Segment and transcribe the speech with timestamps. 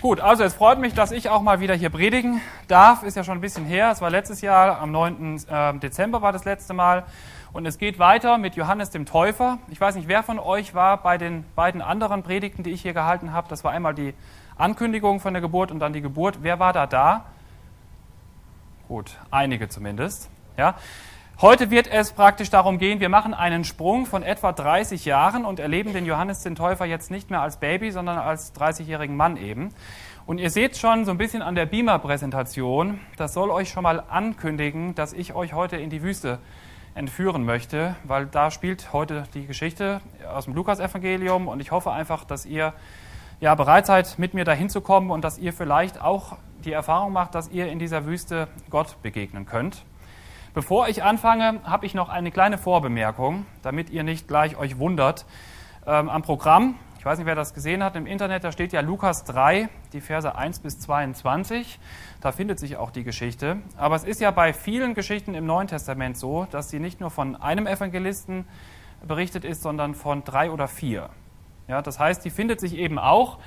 [0.00, 3.02] Gut, also es freut mich, dass ich auch mal wieder hier predigen darf.
[3.02, 3.90] Ist ja schon ein bisschen her.
[3.90, 5.42] Es war letztes Jahr, am 9.
[5.46, 7.04] äh, Dezember war das letzte Mal.
[7.52, 9.58] Und es geht weiter mit Johannes dem Täufer.
[9.68, 12.94] Ich weiß nicht, wer von euch war bei den beiden anderen Predigten, die ich hier
[12.94, 13.48] gehalten habe.
[13.50, 14.14] Das war einmal die
[14.56, 16.38] Ankündigung von der Geburt und dann die Geburt.
[16.40, 17.26] Wer war da da?
[18.88, 20.30] Gut, einige zumindest.
[20.56, 20.76] Ja.
[21.42, 25.58] Heute wird es praktisch darum gehen, wir machen einen Sprung von etwa 30 Jahren und
[25.58, 29.70] erleben den Johannes den Täufer jetzt nicht mehr als Baby, sondern als 30-jährigen Mann eben.
[30.26, 34.04] Und ihr seht schon so ein bisschen an der Beamer-Präsentation, das soll euch schon mal
[34.10, 36.40] ankündigen, dass ich euch heute in die Wüste
[36.94, 42.24] entführen möchte, weil da spielt heute die Geschichte aus dem Lukas-Evangelium und ich hoffe einfach,
[42.24, 42.74] dass ihr
[43.40, 46.36] ja bereit seid, mit mir dahin zu kommen und dass ihr vielleicht auch
[46.66, 49.86] die Erfahrung macht, dass ihr in dieser Wüste Gott begegnen könnt.
[50.52, 55.24] Bevor ich anfange, habe ich noch eine kleine Vorbemerkung, damit ihr nicht gleich euch wundert.
[55.86, 58.80] Ähm, am Programm, ich weiß nicht, wer das gesehen hat, im Internet, da steht ja
[58.80, 61.78] Lukas 3, die Verse 1 bis 22.
[62.20, 63.58] Da findet sich auch die Geschichte.
[63.76, 67.12] Aber es ist ja bei vielen Geschichten im Neuen Testament so, dass sie nicht nur
[67.12, 68.44] von einem Evangelisten
[69.06, 71.10] berichtet ist, sondern von drei oder vier.
[71.68, 73.38] Ja, das heißt, die findet sich eben auch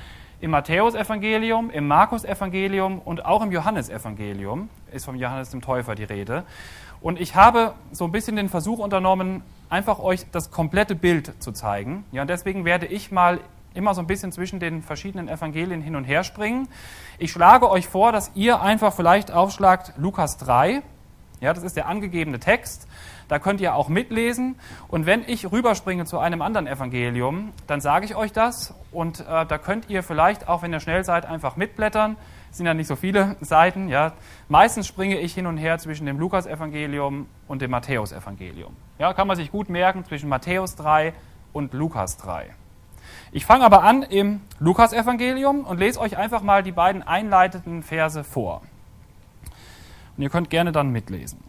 [0.42, 6.44] im Matthäusevangelium, im Markus-Evangelium und auch im Johannesevangelium ist vom Johannes dem Täufer die Rede.
[7.02, 11.52] Und ich habe so ein bisschen den Versuch unternommen, einfach euch das komplette Bild zu
[11.52, 12.06] zeigen.
[12.12, 13.40] Ja, und deswegen werde ich mal
[13.74, 16.68] immer so ein bisschen zwischen den verschiedenen Evangelien hin und her springen.
[17.18, 20.82] Ich schlage euch vor, dass ihr einfach vielleicht aufschlagt Lukas 3.
[21.44, 22.88] Ja, das ist der angegebene Text.
[23.28, 24.56] Da könnt ihr auch mitlesen.
[24.88, 28.74] Und wenn ich rüberspringe zu einem anderen Evangelium, dann sage ich euch das.
[28.94, 32.16] Und äh, da könnt ihr vielleicht, auch wenn ihr schnell seid, einfach mitblättern
[32.52, 33.90] sind ja nicht so viele Seiten.
[33.90, 34.14] Ja.
[34.48, 38.74] Meistens springe ich hin und her zwischen dem Lukas-Evangelium und dem Matthäus-Evangelium.
[38.98, 41.14] Ja, kann man sich gut merken zwischen Matthäus 3
[41.52, 42.56] und Lukas 3.
[43.34, 48.24] Ich fange aber an im Lukas-Evangelium und lese euch einfach mal die beiden einleitenden Verse
[48.24, 48.62] vor.
[50.18, 51.40] Und ihr könnt gerne dann mitlesen.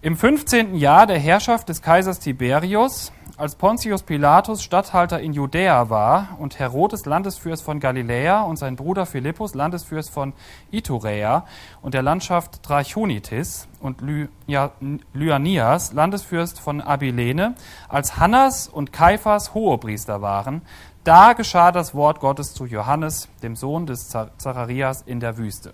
[0.00, 0.76] Im 15.
[0.76, 7.04] Jahr der Herrschaft des Kaisers Tiberius als Pontius Pilatus Statthalter in Judäa war und Herodes
[7.04, 10.34] Landesfürst von Galiläa und sein Bruder Philippus Landesfürst von
[10.70, 11.46] Iturea
[11.82, 14.00] und der Landschaft Trachonitis und
[15.14, 17.56] Lyanias Landesfürst von Abilene,
[17.88, 20.62] als Hannas und Kaiphas Hohepriester waren,
[21.02, 25.72] da geschah das Wort Gottes zu Johannes, dem Sohn des Zacharias, in der Wüste.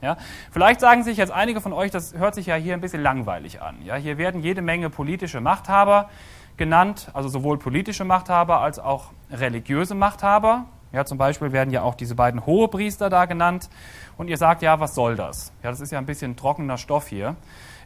[0.00, 0.16] Ja,
[0.52, 3.60] vielleicht sagen sich jetzt einige von euch, das hört sich ja hier ein bisschen langweilig
[3.60, 3.76] an.
[3.84, 6.08] Ja, hier werden jede Menge politische Machthaber
[6.56, 10.66] genannt, also sowohl politische Machthaber als auch religiöse Machthaber.
[10.92, 13.68] Ja, zum Beispiel werden ja auch diese beiden Hohepriester da genannt.
[14.16, 15.52] Und ihr sagt, ja, was soll das?
[15.62, 17.36] Ja, das ist ja ein bisschen trockener Stoff hier.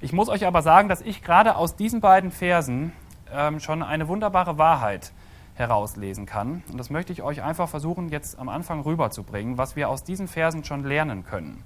[0.00, 2.92] Ich muss euch aber sagen, dass ich gerade aus diesen beiden Versen
[3.32, 5.12] ähm, schon eine wunderbare Wahrheit
[5.54, 6.62] herauslesen kann.
[6.70, 10.28] Und das möchte ich euch einfach versuchen, jetzt am Anfang rüberzubringen, was wir aus diesen
[10.28, 11.64] Versen schon lernen können.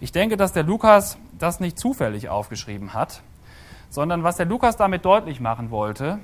[0.00, 3.22] Ich denke, dass der Lukas das nicht zufällig aufgeschrieben hat,
[3.88, 6.18] sondern was der Lukas damit deutlich machen wollte,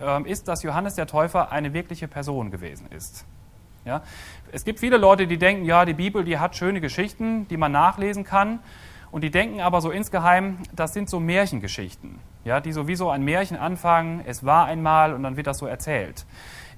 [0.00, 3.24] ähm, ist, dass Johannes der Täufer eine wirkliche Person gewesen ist.
[3.84, 4.02] Ja?
[4.50, 7.72] Es gibt viele Leute, die denken, ja, die Bibel, die hat schöne Geschichten, die man
[7.72, 8.60] nachlesen kann.
[9.12, 13.58] Und die denken aber so insgeheim, das sind so Märchengeschichten, ja, die sowieso ein Märchen
[13.58, 16.24] anfangen, es war einmal und dann wird das so erzählt.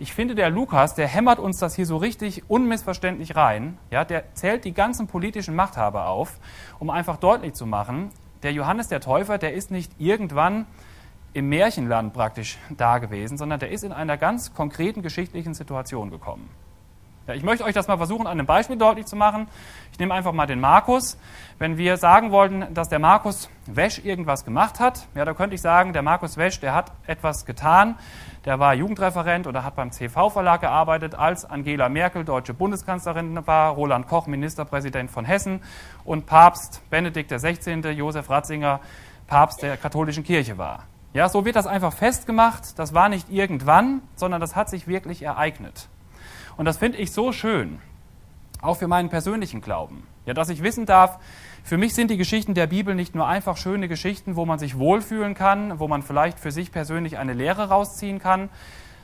[0.01, 3.79] Ich finde, der Lukas, der hämmert uns das hier so richtig unmissverständlich rein.
[3.93, 6.41] Ja, der zählt die ganzen politischen Machthaber auf,
[6.81, 8.11] um einfach deutlich zu machen,
[8.43, 10.67] der Johannes der Täufer, der ist nicht irgendwann
[11.35, 16.51] im Märchenland praktisch da gewesen, sondern der ist in einer ganz konkreten geschichtlichen Situation gekommen.
[17.27, 19.49] Ja, ich möchte euch das mal versuchen, an einem Beispiel deutlich zu machen.
[19.93, 21.17] Ich nehme einfach mal den Markus.
[21.59, 25.63] Wenn wir sagen wollten, dass der Markus Wesch irgendwas gemacht hat, ja, da könnte ich
[25.63, 27.95] sagen, der Markus Wesch, der hat etwas getan.
[28.45, 34.07] Der war Jugendreferent oder hat beim CV-Verlag gearbeitet, als Angela Merkel deutsche Bundeskanzlerin war, Roland
[34.07, 35.63] Koch Ministerpräsident von Hessen
[36.05, 38.81] und Papst Benedikt XVI., Josef Ratzinger
[39.27, 40.85] Papst der katholischen Kirche war.
[41.15, 42.79] Ja, so wird das einfach festgemacht.
[42.79, 45.89] Das war nicht irgendwann, sondern das hat sich wirklich ereignet.
[46.57, 47.79] Und das finde ich so schön,
[48.61, 50.07] auch für meinen persönlichen Glauben.
[50.27, 51.19] Ja, dass ich wissen darf,
[51.63, 54.79] für mich sind die Geschichten der Bibel nicht nur einfach schöne Geschichten, wo man sich
[54.79, 58.49] wohlfühlen kann, wo man vielleicht für sich persönlich eine Lehre rausziehen kann,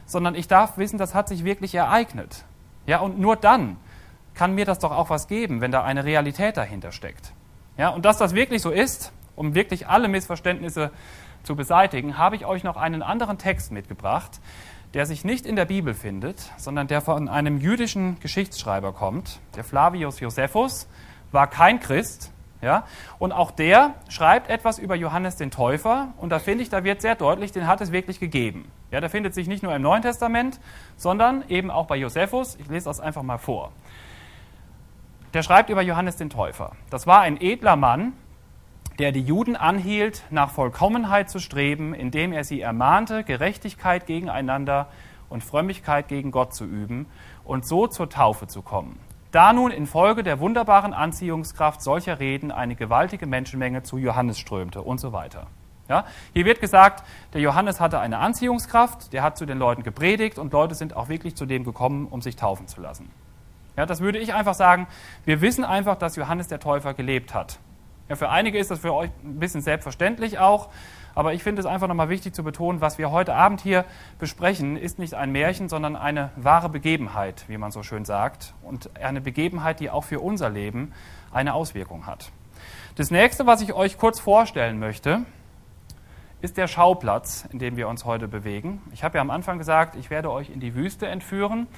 [0.06, 2.44] sondern ich darf wissen, das hat sich wirklich ereignet.
[2.86, 3.76] Ja, und nur dann
[4.34, 7.32] kann mir das doch auch was geben, wenn da eine Realität dahinter steckt.
[7.76, 10.90] Ja, und dass das wirklich so ist, um wirklich alle Missverständnisse
[11.42, 14.40] zu beseitigen, habe ich euch noch einen anderen Text mitgebracht,
[14.94, 19.40] der sich nicht in der Bibel findet, sondern der von einem jüdischen Geschichtsschreiber kommt.
[19.54, 20.88] Der Flavius Josephus
[21.32, 22.32] war kein Christ,
[22.62, 22.84] ja,
[23.18, 27.00] und auch der schreibt etwas über Johannes den Täufer und da finde ich, da wird
[27.00, 28.70] sehr deutlich, den hat es wirklich gegeben.
[28.90, 30.60] Ja, der findet sich nicht nur im Neuen Testament,
[30.96, 32.56] sondern eben auch bei Josephus.
[32.56, 33.72] Ich lese das einfach mal vor.
[35.32, 36.72] der schreibt über Johannes den Täufer.
[36.90, 38.12] Das war ein edler Mann,
[39.00, 44.88] der die Juden anhielt, nach Vollkommenheit zu streben, indem er sie ermahnte, Gerechtigkeit gegeneinander
[45.30, 47.06] und Frömmigkeit gegen Gott zu üben
[47.42, 49.00] und so zur Taufe zu kommen.
[49.30, 55.00] Da nun infolge der wunderbaren Anziehungskraft solcher Reden eine gewaltige Menschenmenge zu Johannes strömte und
[55.00, 55.46] so weiter.
[55.88, 56.04] Ja,
[56.34, 57.02] hier wird gesagt,
[57.32, 61.08] der Johannes hatte eine Anziehungskraft, der hat zu den Leuten gepredigt und Leute sind auch
[61.08, 63.10] wirklich zu dem gekommen, um sich taufen zu lassen.
[63.78, 64.88] Ja, das würde ich einfach sagen,
[65.24, 67.60] wir wissen einfach, dass Johannes der Täufer gelebt hat.
[68.10, 70.68] Ja, für einige ist das für euch ein bisschen selbstverständlich auch,
[71.14, 73.84] aber ich finde es einfach nochmal wichtig zu betonen, was wir heute Abend hier
[74.18, 78.90] besprechen, ist nicht ein Märchen, sondern eine wahre Begebenheit, wie man so schön sagt, und
[79.00, 80.92] eine Begebenheit, die auch für unser Leben
[81.30, 82.32] eine Auswirkung hat.
[82.96, 85.20] Das nächste, was ich euch kurz vorstellen möchte,
[86.40, 88.82] ist der Schauplatz, in dem wir uns heute bewegen.
[88.92, 91.68] Ich habe ja am Anfang gesagt, ich werde euch in die Wüste entführen.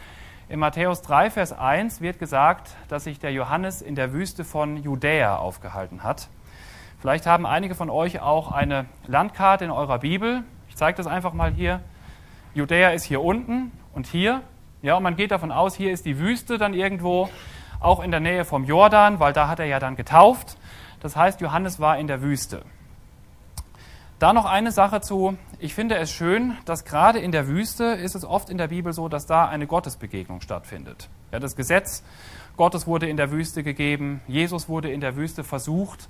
[0.48, 4.76] In Matthäus 3, Vers 1 wird gesagt, dass sich der Johannes in der Wüste von
[4.76, 6.28] Judäa aufgehalten hat.
[7.00, 10.42] Vielleicht haben einige von euch auch eine Landkarte in eurer Bibel.
[10.68, 11.80] Ich zeige das einfach mal hier.
[12.54, 14.42] Judäa ist hier unten und hier.
[14.82, 17.30] Ja, und man geht davon aus, hier ist die Wüste dann irgendwo,
[17.80, 20.56] auch in der Nähe vom Jordan, weil da hat er ja dann getauft.
[21.00, 22.62] Das heißt, Johannes war in der Wüste.
[24.22, 25.36] Da noch eine Sache zu.
[25.58, 28.92] Ich finde es schön, dass gerade in der Wüste ist es oft in der Bibel
[28.92, 31.08] so, dass da eine Gottesbegegnung stattfindet.
[31.32, 32.04] Ja, das Gesetz
[32.56, 36.08] Gottes wurde in der Wüste gegeben, Jesus wurde in der Wüste versucht.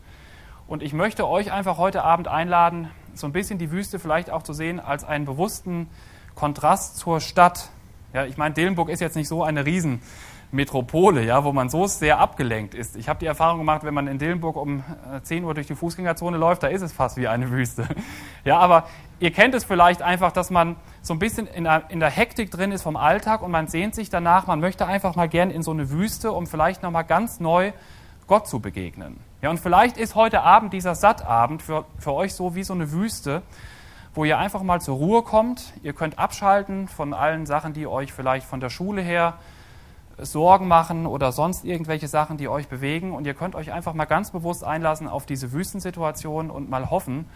[0.67, 4.43] Und ich möchte euch einfach heute Abend einladen, so ein bisschen die Wüste vielleicht auch
[4.43, 5.89] zu sehen als einen bewussten
[6.35, 7.71] Kontrast zur Stadt.
[8.13, 10.03] Ja, ich meine, Dillenburg ist jetzt nicht so eine riesen
[10.53, 12.95] Metropole, ja, wo man so sehr abgelenkt ist.
[12.95, 14.85] Ich habe die Erfahrung gemacht, wenn man in Dillenburg um
[15.23, 17.89] 10 äh, Uhr durch die Fußgängerzone läuft, da ist es fast wie eine Wüste.
[18.45, 18.89] Ja, aber
[19.21, 22.83] ihr kennt es vielleicht einfach, dass man so ein bisschen in der, Hektik drin ist
[22.83, 25.91] vom Alltag und man sehnt sich danach, man möchte einfach mal gern in so eine
[25.91, 27.71] Wüste, um vielleicht nochmal ganz neu
[28.27, 29.21] Gott zu begegnen.
[29.41, 32.91] Ja, und vielleicht ist heute Abend dieser Sattabend für, für euch so wie so eine
[32.91, 33.43] Wüste,
[34.13, 35.73] wo ihr einfach mal zur Ruhe kommt.
[35.85, 39.35] Ihr könnt abschalten von allen Sachen, die euch vielleicht von der Schule her
[40.25, 43.13] Sorgen machen oder sonst irgendwelche Sachen, die euch bewegen.
[43.13, 47.27] Und ihr könnt euch einfach mal ganz bewusst einlassen auf diese Wüstensituation und mal hoffen,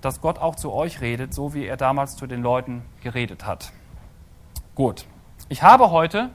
[0.00, 3.72] dass Gott auch zu euch redet, so wie er damals zu den Leuten geredet hat.
[4.74, 5.06] Gut,
[5.48, 6.30] ich habe heute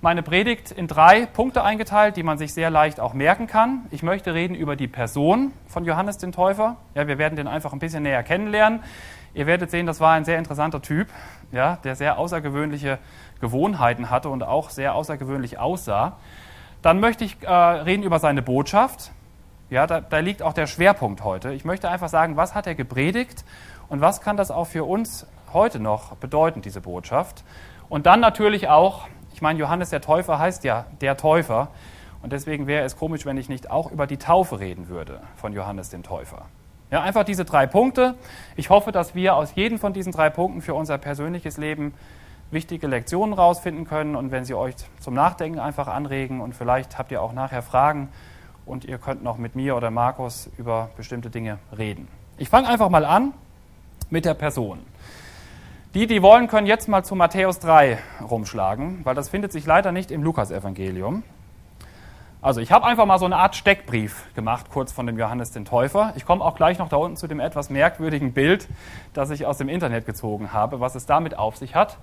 [0.00, 3.86] meine Predigt in drei Punkte eingeteilt, die man sich sehr leicht auch merken kann.
[3.90, 6.76] Ich möchte reden über die Person von Johannes den Täufer.
[6.94, 8.80] Ja, wir werden den einfach ein bisschen näher kennenlernen.
[9.34, 11.08] Ihr werdet sehen, das war ein sehr interessanter Typ,
[11.52, 12.98] ja, der sehr außergewöhnliche
[13.40, 16.16] Gewohnheiten hatte und auch sehr außergewöhnlich aussah.
[16.82, 19.12] Dann möchte ich äh, reden über seine Botschaft.
[19.70, 21.52] Ja, da, da liegt auch der Schwerpunkt heute.
[21.52, 23.44] Ich möchte einfach sagen, was hat er gepredigt
[23.88, 27.44] und was kann das auch für uns heute noch bedeuten, diese Botschaft.
[27.88, 31.68] Und dann natürlich auch, ich meine, Johannes der Täufer heißt ja der Täufer.
[32.22, 35.52] Und deswegen wäre es komisch, wenn ich nicht auch über die Taufe reden würde von
[35.52, 36.46] Johannes dem Täufer.
[36.90, 38.14] Ja, einfach diese drei Punkte.
[38.56, 41.92] Ich hoffe, dass wir aus jedem von diesen drei Punkten für unser persönliches Leben
[42.50, 47.12] wichtige Lektionen rausfinden können und wenn sie euch zum Nachdenken einfach anregen und vielleicht habt
[47.12, 48.08] ihr auch nachher Fragen
[48.64, 52.08] und ihr könnt noch mit mir oder Markus über bestimmte Dinge reden.
[52.38, 53.34] Ich fange einfach mal an
[54.08, 54.78] mit der Person.
[55.94, 59.92] Die, die wollen, können jetzt mal zu Matthäus 3 rumschlagen, weil das findet sich leider
[59.92, 61.22] nicht im Lukasevangelium.
[62.40, 65.64] Also ich habe einfach mal so eine Art Steckbrief gemacht, kurz von dem Johannes den
[65.64, 66.12] Täufer.
[66.14, 68.68] Ich komme auch gleich noch da unten zu dem etwas merkwürdigen Bild,
[69.12, 71.98] das ich aus dem Internet gezogen habe, was es damit auf sich hat.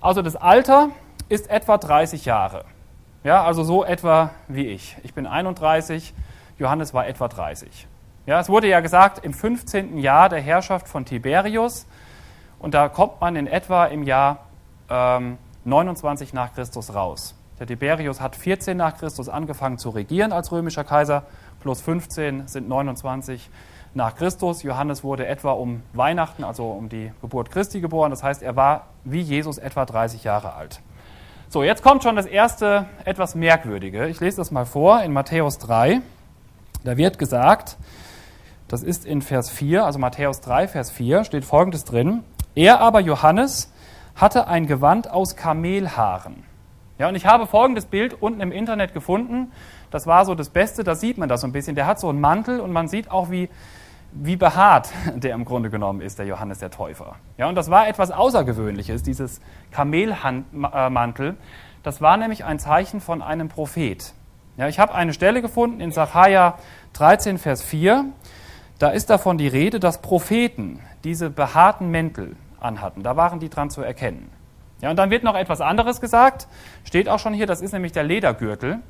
[0.00, 0.88] Also das Alter
[1.28, 2.64] ist etwa 30 Jahre.
[3.22, 4.96] Ja, also so etwa wie ich.
[5.04, 6.12] Ich bin 31,
[6.58, 7.86] Johannes war etwa 30.
[8.26, 9.98] Ja, es wurde ja gesagt, im 15.
[9.98, 11.86] Jahr der Herrschaft von Tiberius,
[12.58, 14.38] und da kommt man in etwa im Jahr
[14.90, 17.37] ähm, 29 nach Christus raus.
[17.58, 21.24] Der Tiberius hat 14 nach Christus angefangen zu regieren als römischer Kaiser,
[21.60, 23.50] plus 15 sind 29
[23.94, 24.62] nach Christus.
[24.62, 28.10] Johannes wurde etwa um Weihnachten, also um die Geburt Christi geboren.
[28.10, 30.80] Das heißt, er war wie Jesus etwa 30 Jahre alt.
[31.48, 34.06] So, jetzt kommt schon das erste etwas Merkwürdige.
[34.06, 36.00] Ich lese das mal vor in Matthäus 3.
[36.84, 37.76] Da wird gesagt,
[38.68, 42.22] das ist in Vers 4, also Matthäus 3, Vers 4, steht folgendes drin.
[42.54, 43.72] Er aber, Johannes,
[44.14, 46.47] hatte ein Gewand aus Kamelhaaren.
[46.98, 49.52] Ja, und ich habe folgendes Bild unten im Internet gefunden.
[49.90, 51.76] Das war so das Beste, da sieht man das so ein bisschen.
[51.76, 53.48] Der hat so einen Mantel und man sieht auch, wie,
[54.12, 57.14] wie behaart der im Grunde genommen ist, der Johannes der Täufer.
[57.36, 59.40] Ja, und das war etwas Außergewöhnliches, dieses
[59.70, 61.36] Kamelmantel.
[61.84, 64.12] Das war nämlich ein Zeichen von einem Prophet.
[64.56, 66.58] Ja, ich habe eine Stelle gefunden in Sacharja
[66.94, 68.06] 13, Vers 4.
[68.80, 73.04] Da ist davon die Rede, dass Propheten diese behaarten Mäntel anhatten.
[73.04, 74.32] Da waren die dran zu erkennen.
[74.80, 76.46] Ja, und dann wird noch etwas anderes gesagt,
[76.84, 78.80] steht auch schon hier, das ist nämlich der Ledergürtel.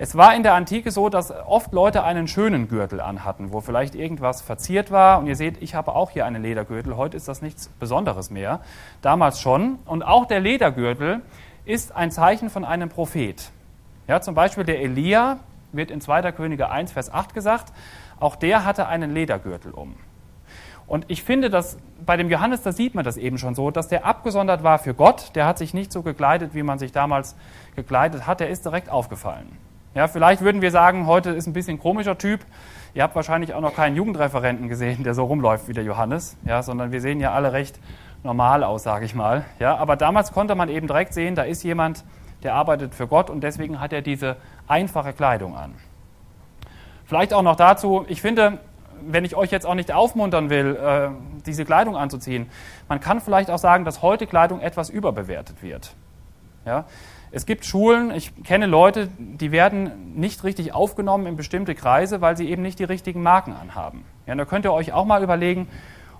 [0.00, 3.96] Es war in der Antike so, dass oft Leute einen schönen Gürtel anhatten, wo vielleicht
[3.96, 5.18] irgendwas verziert war.
[5.18, 6.96] Und ihr seht, ich habe auch hier einen Ledergürtel.
[6.96, 8.60] Heute ist das nichts Besonderes mehr.
[9.02, 9.80] Damals schon.
[9.86, 11.20] Und auch der Ledergürtel
[11.64, 13.50] ist ein Zeichen von einem Prophet.
[14.06, 15.40] Ja, zum Beispiel der Elia
[15.72, 16.30] wird in 2.
[16.30, 17.72] Könige 1, Vers 8 gesagt.
[18.20, 19.96] Auch der hatte einen Ledergürtel um.
[20.88, 23.88] Und ich finde, dass bei dem Johannes, da sieht man das eben schon so, dass
[23.88, 25.32] der abgesondert war für Gott.
[25.34, 27.36] Der hat sich nicht so gekleidet, wie man sich damals
[27.76, 28.40] gekleidet hat.
[28.40, 29.52] Der ist direkt aufgefallen.
[29.94, 32.40] Ja, vielleicht würden wir sagen, heute ist ein bisschen komischer Typ.
[32.94, 36.62] Ihr habt wahrscheinlich auch noch keinen Jugendreferenten gesehen, der so rumläuft wie der Johannes, ja,
[36.62, 37.78] sondern wir sehen ja alle recht
[38.22, 39.44] normal aus, sage ich mal.
[39.58, 42.04] Ja, aber damals konnte man eben direkt sehen, da ist jemand,
[42.42, 44.36] der arbeitet für Gott und deswegen hat er diese
[44.68, 45.74] einfache Kleidung an.
[47.04, 48.58] Vielleicht auch noch dazu, ich finde,
[49.06, 51.08] wenn ich euch jetzt auch nicht aufmuntern will, äh,
[51.46, 52.48] diese Kleidung anzuziehen,
[52.88, 55.94] man kann vielleicht auch sagen, dass heute Kleidung etwas überbewertet wird.
[56.64, 56.84] Ja?
[57.30, 62.36] Es gibt Schulen, ich kenne Leute, die werden nicht richtig aufgenommen in bestimmte Kreise, weil
[62.36, 64.04] sie eben nicht die richtigen Marken anhaben.
[64.26, 65.68] Ja, da könnt ihr euch auch mal überlegen,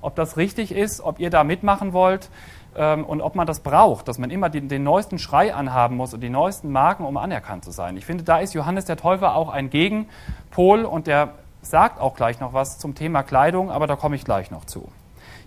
[0.03, 2.29] ob das richtig ist, ob ihr da mitmachen wollt
[2.77, 6.13] ähm, und ob man das braucht, dass man immer den, den, neuesten Schrei anhaben muss
[6.13, 7.97] und die neuesten Marken, um anerkannt zu sein.
[7.97, 12.41] Ich finde, da ist Johannes der Täufer auch ein Gegenpol und der sagt auch gleich
[12.41, 14.89] noch was zum Thema Kleidung, aber da komme ich gleich noch zu.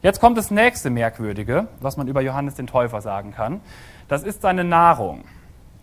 [0.01, 3.62] Jetzt kommt das nächste Merkwürdige, was man über Johannes den Täufer sagen kann.
[4.08, 5.24] Das ist seine Nahrung.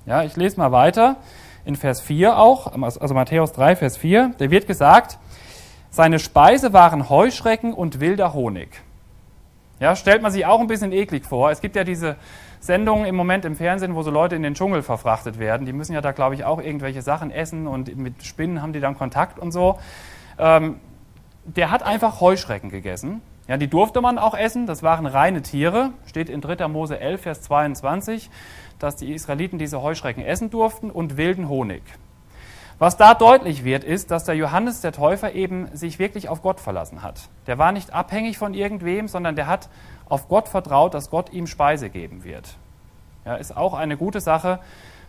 [0.06, 1.16] Ja, ich lese mal weiter
[1.64, 4.32] in Vers 4 auch, also Matthäus 3, Vers 4.
[4.38, 5.18] Da wird gesagt,
[5.90, 8.82] seine Speise waren Heuschrecken und wilder Honig.
[9.80, 11.50] Ja, stellt man sich auch ein bisschen eklig vor.
[11.50, 12.16] Es gibt ja diese
[12.60, 15.66] Sendungen im Moment im Fernsehen, wo so Leute in den Dschungel verfrachtet werden.
[15.66, 18.80] Die müssen ja da, glaube ich, auch irgendwelche Sachen essen und mit Spinnen haben die
[18.80, 19.78] dann Kontakt und so.
[20.38, 20.80] Ähm,
[21.44, 23.22] der hat einfach Heuschrecken gegessen.
[23.46, 24.66] Ja, die durfte man auch essen.
[24.66, 25.90] Das waren reine Tiere.
[26.06, 26.68] Steht in 3.
[26.68, 28.30] Mose 11, Vers 22
[28.78, 31.82] dass die Israeliten diese Heuschrecken essen durften und wilden Honig.
[32.78, 36.60] Was da deutlich wird, ist, dass der Johannes der Täufer eben sich wirklich auf Gott
[36.60, 37.28] verlassen hat.
[37.48, 39.68] Der war nicht abhängig von irgendwem, sondern der hat
[40.08, 42.56] auf Gott vertraut, dass Gott ihm Speise geben wird.
[43.24, 44.60] Ja, ist auch eine gute Sache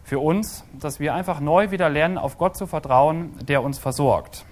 [0.04, 4.46] für uns, dass wir einfach neu wieder lernen, auf Gott zu vertrauen, der uns versorgt.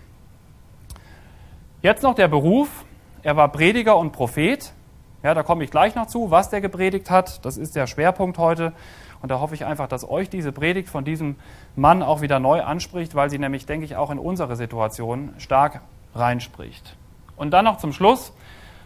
[1.84, 2.86] Jetzt noch der Beruf.
[3.22, 4.74] Er war Prediger und Prophet.
[5.22, 7.46] Ja, da komme ich gleich noch zu, was der gepredigt hat.
[7.46, 8.74] Das ist der Schwerpunkt heute.
[9.22, 11.36] Und da hoffe ich einfach, dass euch diese Predigt von diesem
[11.76, 15.82] Mann auch wieder neu anspricht, weil sie nämlich, denke ich, auch in unsere Situation stark
[16.16, 16.98] reinspricht.
[17.36, 18.34] Und dann noch zum Schluss,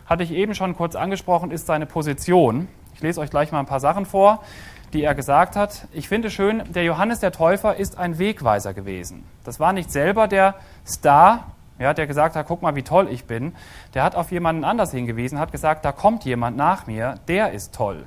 [0.05, 2.67] hatte ich eben schon kurz angesprochen, ist seine Position.
[2.93, 4.43] Ich lese euch gleich mal ein paar Sachen vor,
[4.91, 5.87] die er gesagt hat.
[5.93, 9.23] Ich finde schön, der Johannes der Täufer ist ein Wegweiser gewesen.
[9.45, 10.55] Das war nicht selber der
[10.85, 11.45] Star,
[11.81, 13.53] ja, der gesagt hat, guck mal, wie toll ich bin.
[13.93, 17.75] Der hat auf jemanden anders hingewiesen, hat gesagt, da kommt jemand nach mir, der ist
[17.75, 18.05] toll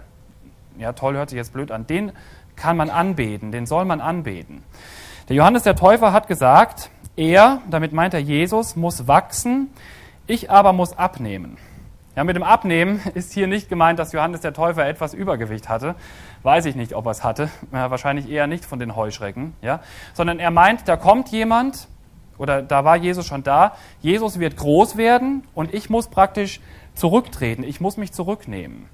[0.78, 2.12] ja, toll hört sich jetzt blöd an, den
[2.56, 4.62] kann man anbeten, den soll man anbeten.
[5.28, 9.70] Der Johannes der Täufer hat gesagt, er, damit meint er Jesus, muss wachsen,
[10.26, 11.58] ich aber muss abnehmen.
[12.16, 15.96] Ja, mit dem Abnehmen ist hier nicht gemeint, dass Johannes der Täufer etwas Übergewicht hatte.
[16.42, 17.50] Weiß ich nicht, ob er es hatte.
[17.72, 19.54] Ja, wahrscheinlich eher nicht von den Heuschrecken.
[19.62, 19.80] Ja?
[20.12, 21.88] Sondern er meint, da kommt jemand,
[22.38, 26.60] oder da war Jesus schon da, Jesus wird groß werden und ich muss praktisch
[26.94, 28.88] zurücktreten, ich muss mich zurücknehmen.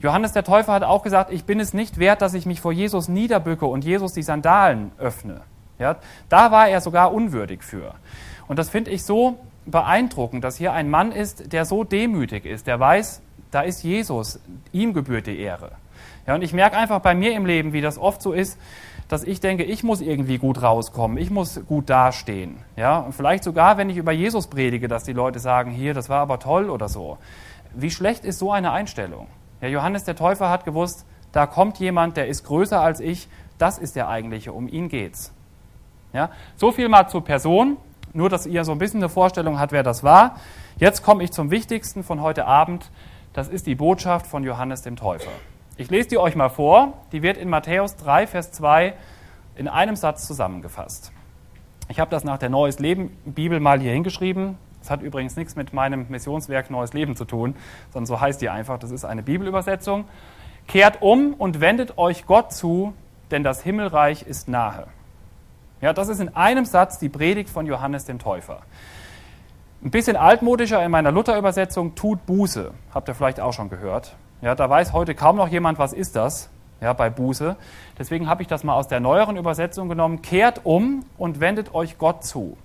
[0.00, 2.72] Johannes der Täufer hat auch gesagt, ich bin es nicht wert, dass ich mich vor
[2.72, 5.42] Jesus niederbücke und Jesus die Sandalen öffne.
[5.78, 5.96] Ja,
[6.28, 7.94] da war er sogar unwürdig für.
[8.48, 12.66] Und das finde ich so beeindruckend, dass hier ein Mann ist, der so demütig ist,
[12.66, 14.40] der weiß, da ist Jesus,
[14.72, 15.72] ihm gebührt die Ehre.
[16.26, 18.58] Ja, und ich merke einfach bei mir im Leben, wie das oft so ist,
[19.10, 22.58] dass ich denke, ich muss irgendwie gut rauskommen, ich muss gut dastehen.
[22.76, 26.08] Ja, und vielleicht sogar, wenn ich über Jesus predige, dass die Leute sagen, hier, das
[26.08, 27.18] war aber toll oder so.
[27.74, 29.26] Wie schlecht ist so eine Einstellung?
[29.60, 33.78] Ja, Johannes der Täufer hat gewusst, da kommt jemand, der ist größer als ich, das
[33.78, 35.32] ist der eigentliche, um ihn geht's.
[36.12, 37.78] Ja, so viel mal zur Person,
[38.12, 40.36] nur dass ihr so ein bisschen eine Vorstellung habt, wer das war.
[40.76, 42.88] Jetzt komme ich zum Wichtigsten von heute Abend,
[43.32, 45.32] das ist die Botschaft von Johannes dem Täufer.
[45.80, 48.92] Ich lese die euch mal vor, die wird in Matthäus 3, Vers 2
[49.56, 51.10] in einem Satz zusammengefasst.
[51.88, 55.56] Ich habe das nach der Neues Leben Bibel mal hier hingeschrieben, das hat übrigens nichts
[55.56, 57.56] mit meinem Missionswerk Neues Leben zu tun,
[57.94, 60.04] sondern so heißt die einfach, das ist eine Bibelübersetzung.
[60.68, 62.92] Kehrt um und wendet euch Gott zu,
[63.30, 64.86] denn das Himmelreich ist nahe.
[65.80, 68.60] Ja, das ist in einem Satz die Predigt von Johannes dem Täufer.
[69.82, 72.70] Ein bisschen altmodischer in meiner Luther-Übersetzung, tut Buße.
[72.92, 74.14] Habt ihr vielleicht auch schon gehört.
[74.42, 76.48] Ja, da weiß heute kaum noch jemand, was ist das
[76.80, 77.56] ja, bei Buße.
[77.98, 80.22] Deswegen habe ich das mal aus der neueren Übersetzung genommen.
[80.22, 82.56] Kehrt um und wendet euch Gott zu.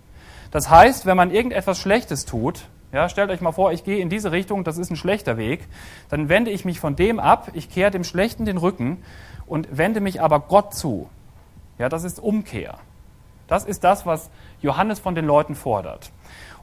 [0.52, 4.10] Das heißt, wenn man irgendetwas Schlechtes tut, ja, stellt euch mal vor, ich gehe in
[4.10, 5.68] diese Richtung, das ist ein schlechter Weg,
[6.10, 9.04] dann wende ich mich von dem ab, ich kehre dem Schlechten den Rücken
[9.48, 11.10] und wende mich aber Gott zu.
[11.78, 12.76] Ja, das ist Umkehr.
[13.48, 14.30] Das ist das, was
[14.62, 16.12] Johannes von den Leuten fordert.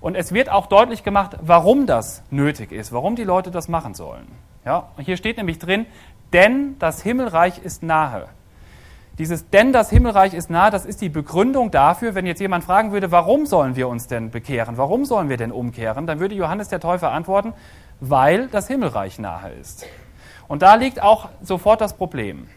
[0.01, 3.93] Und es wird auch deutlich gemacht, warum das nötig ist, warum die Leute das machen
[3.93, 4.27] sollen.
[4.65, 5.87] Ja, hier steht nämlich drin,
[6.33, 8.29] denn das Himmelreich ist nahe.
[9.19, 12.93] Dieses denn das Himmelreich ist nahe, das ist die Begründung dafür, wenn jetzt jemand fragen
[12.93, 14.79] würde, warum sollen wir uns denn bekehren?
[14.79, 16.07] Warum sollen wir denn umkehren?
[16.07, 17.53] Dann würde Johannes der Täufer antworten,
[18.01, 19.87] weil das Himmelreich nahe ist.
[20.49, 22.49] Und da liegt auch sofort das Problem.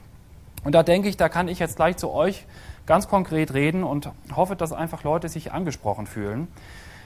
[0.63, 2.45] Und da denke ich, da kann ich jetzt gleich zu euch
[2.85, 6.47] ganz konkret reden und hoffe, dass einfach Leute sich angesprochen fühlen.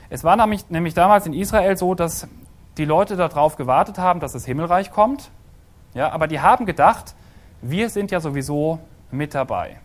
[0.09, 2.27] Es war nämlich, nämlich damals in Israel so, dass
[2.77, 5.31] die Leute darauf gewartet haben, dass das Himmelreich kommt.
[5.93, 7.15] Ja, aber die haben gedacht,
[7.61, 8.79] wir sind ja sowieso
[9.11, 9.79] mit dabei.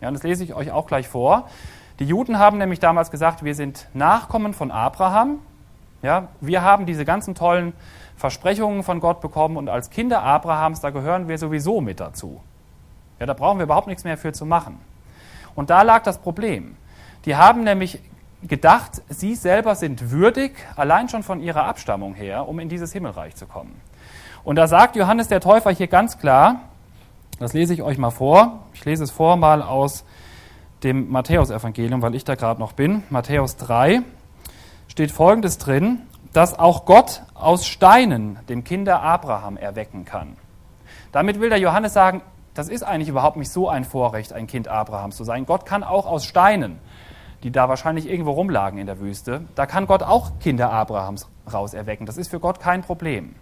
[0.00, 1.48] Ja, und das lese ich euch auch gleich vor.
[1.98, 5.38] Die Juden haben nämlich damals gesagt, wir sind Nachkommen von Abraham.
[6.02, 7.74] Ja, wir haben diese ganzen tollen
[8.16, 12.40] Versprechungen von Gott bekommen und als Kinder Abrahams, da gehören wir sowieso mit dazu.
[13.18, 14.80] Ja, da brauchen wir überhaupt nichts mehr für zu machen.
[15.54, 16.76] Und da lag das Problem.
[17.26, 18.00] Die haben nämlich
[18.42, 23.36] gedacht, sie selber sind würdig, allein schon von ihrer Abstammung her, um in dieses Himmelreich
[23.36, 23.80] zu kommen.
[24.44, 26.62] Und da sagt Johannes der Täufer hier ganz klar,
[27.38, 30.04] das lese ich euch mal vor, ich lese es vor mal aus
[30.82, 34.02] dem Matthäusevangelium, weil ich da gerade noch bin, Matthäus 3,
[34.88, 40.36] steht folgendes drin, dass auch Gott aus Steinen dem Kinder Abraham erwecken kann.
[41.12, 42.22] Damit will der Johannes sagen,
[42.54, 45.46] das ist eigentlich überhaupt nicht so ein Vorrecht, ein Kind Abrahams zu sein.
[45.46, 46.78] Gott kann auch aus Steinen
[47.42, 52.06] die da wahrscheinlich irgendwo rumlagen in der Wüste, da kann Gott auch Kinder Abrahams rauserwecken.
[52.06, 53.34] Das ist für Gott kein Problem.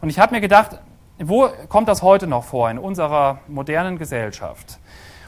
[0.00, 0.80] Und ich habe mir gedacht,
[1.18, 4.78] wo kommt das heute noch vor in unserer modernen Gesellschaft?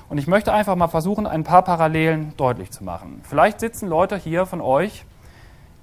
[0.09, 3.21] Und ich möchte einfach mal versuchen, ein paar Parallelen deutlich zu machen.
[3.25, 5.05] Vielleicht sitzen Leute hier von euch,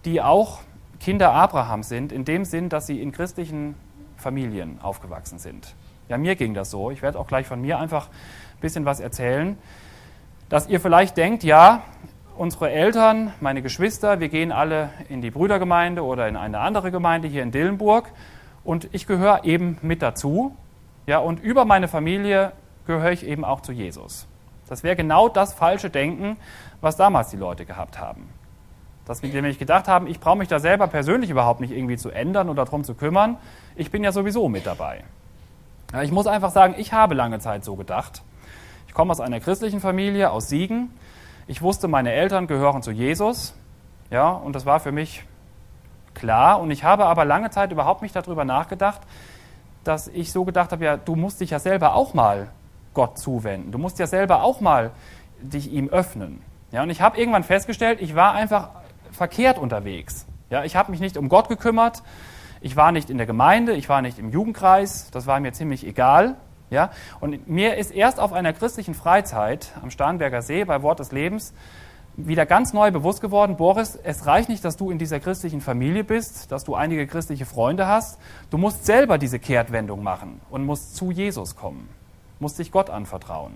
[0.06, 0.60] die auch
[1.00, 3.76] Kinder Abrahams sind, in dem Sinn, dass sie in christlichen
[4.18, 5.76] Familien aufgewachsen sind.
[6.10, 6.92] Ja, mir ging das so.
[6.92, 9.58] Ich werde auch gleich von mir einfach ein bisschen was erzählen
[10.50, 11.84] dass ihr vielleicht denkt, ja,
[12.36, 17.28] unsere Eltern, meine Geschwister, wir gehen alle in die Brüdergemeinde oder in eine andere Gemeinde
[17.28, 18.10] hier in Dillenburg
[18.64, 20.56] und ich gehöre eben mit dazu.
[21.06, 22.52] Ja, und über meine Familie
[22.88, 24.28] gehöre ich eben auch zu Jesus.
[24.68, 26.38] Das wäre genau das falsche Denken,
[26.82, 28.30] was damals die Leute gehabt haben.
[29.06, 32.12] Dass wir nämlich gedacht haben, ich brauche mich da selber persönlich überhaupt nicht irgendwie zu
[32.12, 33.38] ändern oder darum zu kümmern.
[33.76, 35.04] Ich bin ja sowieso mit dabei.
[35.94, 38.22] Ja, ich muss einfach sagen, ich habe lange Zeit so gedacht.
[38.90, 40.92] Ich komme aus einer christlichen Familie, aus Siegen.
[41.46, 43.54] Ich wusste, meine Eltern gehören zu Jesus.
[44.10, 45.26] Ja, und das war für mich
[46.16, 46.60] klar.
[46.60, 49.02] Und ich habe aber lange Zeit überhaupt nicht darüber nachgedacht,
[49.84, 52.48] dass ich so gedacht habe, ja, du musst dich ja selber auch mal
[52.96, 53.72] Gott zuwenden.
[53.72, 54.90] Du musst ja selber auch mal
[55.40, 56.42] dich ihm öffnen.
[56.72, 58.70] Ja, und ich habe irgendwann festgestellt, ich war einfach
[59.12, 60.26] verkehrt unterwegs.
[60.50, 62.02] Ja, ich habe mich nicht um Gott gekümmert.
[62.60, 65.12] Ich war nicht in der Gemeinde, ich war nicht im Jugendkreis.
[65.12, 66.38] Das war mir ziemlich egal.
[66.70, 66.92] Ja?
[67.20, 71.54] Und mir ist erst auf einer christlichen Freizeit am Starnberger See bei Wort des Lebens
[72.28, 76.04] wieder ganz neu bewusst geworden, Boris, es reicht nicht, dass du in dieser christlichen Familie
[76.04, 78.20] bist, dass du einige christliche Freunde hast.
[78.50, 81.90] Du musst selber diese Kehrtwendung machen und musst zu Jesus kommen,
[82.40, 83.54] musst dich Gott anvertrauen.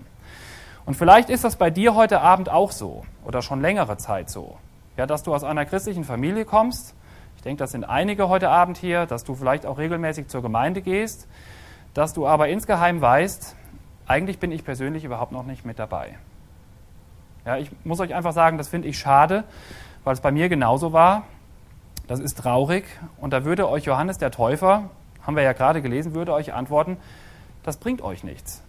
[0.86, 4.56] Und vielleicht ist das bei dir heute Abend auch so oder schon längere Zeit so,
[4.96, 6.94] ja, dass du aus einer christlichen Familie kommst.
[7.36, 10.82] Ich denke, das sind einige heute Abend hier, dass du vielleicht auch regelmäßig zur Gemeinde
[10.82, 11.26] gehst,
[11.94, 13.56] dass du aber insgeheim weißt,
[14.06, 16.16] eigentlich bin ich persönlich überhaupt noch nicht mit dabei.
[17.46, 19.44] Ja, ich muss euch einfach sagen, das finde ich schade,
[20.02, 21.24] weil es bei mir genauso war.
[22.06, 22.84] Das ist traurig.
[23.18, 24.90] Und da würde euch Johannes der Täufer,
[25.22, 26.98] haben wir ja gerade gelesen, würde euch antworten,
[27.62, 28.62] das bringt euch nichts.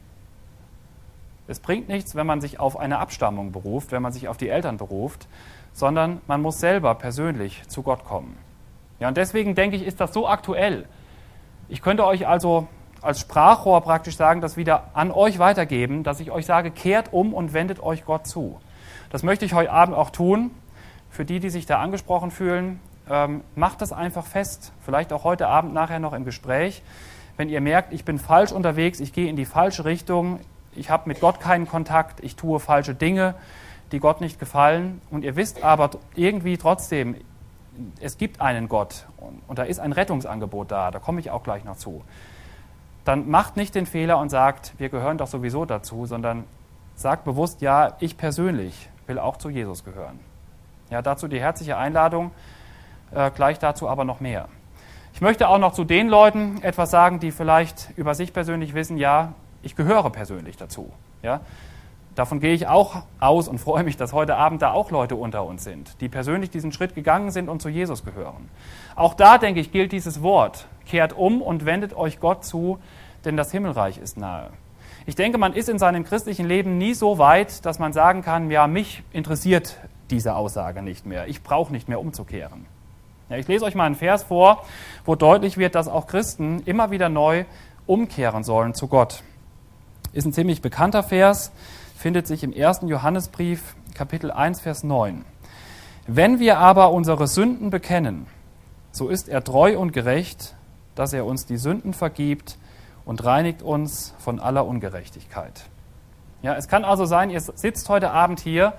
[1.47, 4.49] Es bringt nichts, wenn man sich auf eine Abstammung beruft, wenn man sich auf die
[4.49, 5.27] Eltern beruft,
[5.73, 8.37] sondern man muss selber persönlich zu Gott kommen.
[8.99, 10.85] Ja, und deswegen denke ich, ist das so aktuell.
[11.67, 12.67] Ich könnte euch also
[13.05, 17.33] als Sprachrohr praktisch sagen, das wieder an euch weitergeben, dass ich euch sage, kehrt um
[17.33, 18.59] und wendet euch Gott zu.
[19.09, 20.51] Das möchte ich heute Abend auch tun.
[21.09, 24.73] Für die, die sich da angesprochen fühlen, ähm, macht das einfach fest.
[24.83, 26.81] Vielleicht auch heute Abend nachher noch im Gespräch.
[27.37, 30.39] Wenn ihr merkt, ich bin falsch unterwegs, ich gehe in die falsche Richtung,
[30.73, 33.35] ich habe mit Gott keinen Kontakt, ich tue falsche Dinge,
[33.91, 37.15] die Gott nicht gefallen und ihr wisst aber irgendwie trotzdem,
[37.99, 41.43] es gibt einen Gott und, und da ist ein Rettungsangebot da, da komme ich auch
[41.43, 42.03] gleich noch zu
[43.05, 46.43] dann macht nicht den Fehler und sagt, wir gehören doch sowieso dazu, sondern
[46.95, 50.19] sagt bewusst, ja, ich persönlich will auch zu Jesus gehören.
[50.89, 52.31] Ja, dazu die herzliche Einladung,
[53.11, 54.47] äh, gleich dazu aber noch mehr.
[55.13, 58.97] Ich möchte auch noch zu den Leuten etwas sagen, die vielleicht über sich persönlich wissen,
[58.97, 60.91] ja, ich gehöre persönlich dazu.
[61.21, 61.41] Ja,
[62.15, 65.45] davon gehe ich auch aus und freue mich, dass heute Abend da auch Leute unter
[65.45, 68.49] uns sind, die persönlich diesen Schritt gegangen sind und zu Jesus gehören.
[68.95, 70.67] Auch da, denke ich, gilt dieses Wort.
[70.85, 72.79] Kehrt um und wendet euch Gott zu,
[73.25, 74.49] denn das Himmelreich ist nahe.
[75.07, 78.49] Ich denke, man ist in seinem christlichen Leben nie so weit, dass man sagen kann,
[78.49, 79.77] ja, mich interessiert
[80.09, 81.27] diese Aussage nicht mehr.
[81.27, 82.65] Ich brauche nicht mehr umzukehren.
[83.29, 84.63] Ja, ich lese euch mal einen Vers vor,
[85.03, 87.45] wo deutlich wird, dass auch Christen immer wieder neu
[87.87, 89.23] umkehren sollen zu Gott.
[90.13, 91.51] Ist ein ziemlich bekannter Vers,
[92.05, 95.25] findet sich im ersten Johannesbrief, Kapitel 1, Vers 9.
[96.05, 98.27] Wenn wir aber unsere Sünden bekennen,
[98.91, 100.55] so ist er treu und gerecht,
[100.93, 102.59] dass er uns die Sünden vergibt
[103.05, 105.63] und reinigt uns von aller Ungerechtigkeit.
[106.43, 108.73] Ja, es kann also sein, ihr sitzt heute Abend hier,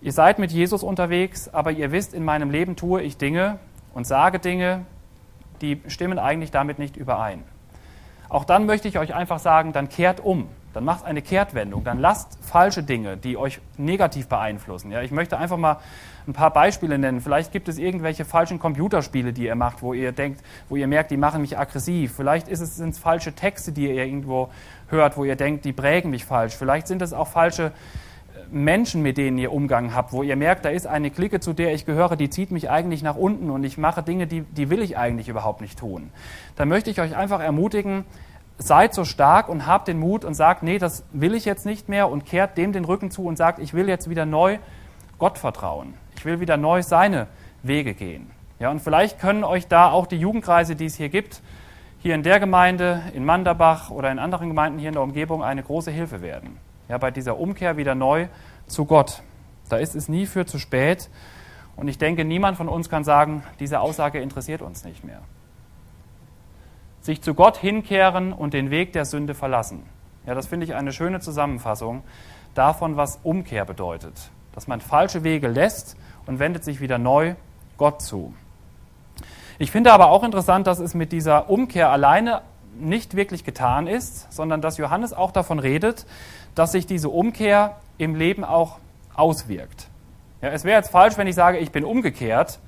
[0.00, 3.58] ihr seid mit Jesus unterwegs, aber ihr wisst, in meinem Leben tue ich Dinge
[3.92, 4.86] und sage Dinge,
[5.60, 7.42] die stimmen eigentlich damit nicht überein.
[8.30, 11.98] Auch dann möchte ich euch einfach sagen, dann kehrt um, dann macht eine Kehrtwendung, dann
[11.98, 14.92] lasst falsche Dinge, die euch negativ beeinflussen.
[14.92, 15.78] Ja, ich möchte einfach mal
[16.26, 17.20] ein paar Beispiele nennen.
[17.20, 21.10] Vielleicht gibt es irgendwelche falschen Computerspiele, die ihr macht, wo ihr denkt, wo ihr merkt,
[21.10, 22.14] die machen mich aggressiv.
[22.14, 24.50] Vielleicht sind es falsche Texte, die ihr irgendwo
[24.88, 26.54] hört, wo ihr denkt, die prägen mich falsch.
[26.54, 27.70] Vielleicht sind es auch falsche äh,
[28.50, 31.74] Menschen, mit denen ihr Umgang habt, wo ihr merkt, da ist eine Clique, zu der
[31.74, 34.82] ich gehöre, die zieht mich eigentlich nach unten und ich mache Dinge, die, die will
[34.82, 36.10] ich eigentlich überhaupt nicht tun.
[36.54, 38.04] Da möchte ich euch einfach ermutigen,
[38.62, 41.88] seid so stark und habt den Mut und sagt, nee, das will ich jetzt nicht
[41.88, 44.58] mehr und kehrt dem den Rücken zu und sagt, ich will jetzt wieder neu
[45.18, 45.94] Gott vertrauen.
[46.16, 47.26] Ich will wieder neu seine
[47.62, 48.30] Wege gehen.
[48.58, 51.40] Ja, und vielleicht können euch da auch die Jugendkreise, die es hier gibt,
[51.98, 55.62] hier in der Gemeinde, in Manderbach oder in anderen Gemeinden hier in der Umgebung eine
[55.62, 56.58] große Hilfe werden.
[56.88, 58.28] Ja, bei dieser Umkehr wieder neu
[58.66, 59.22] zu Gott.
[59.70, 61.08] Da ist es nie für zu spät.
[61.76, 65.20] Und ich denke, niemand von uns kann sagen, diese Aussage interessiert uns nicht mehr.
[67.00, 69.82] Sich zu Gott hinkehren und den Weg der Sünde verlassen.
[70.26, 72.02] Ja, das finde ich eine schöne Zusammenfassung
[72.54, 74.30] davon, was Umkehr bedeutet.
[74.52, 77.34] Dass man falsche Wege lässt und wendet sich wieder neu
[77.78, 78.34] Gott zu.
[79.58, 82.42] Ich finde aber auch interessant, dass es mit dieser Umkehr alleine
[82.78, 86.06] nicht wirklich getan ist, sondern dass Johannes auch davon redet,
[86.54, 88.78] dass sich diese Umkehr im Leben auch
[89.14, 89.88] auswirkt.
[90.40, 92.58] Ja, es wäre jetzt falsch, wenn ich sage, ich bin umgekehrt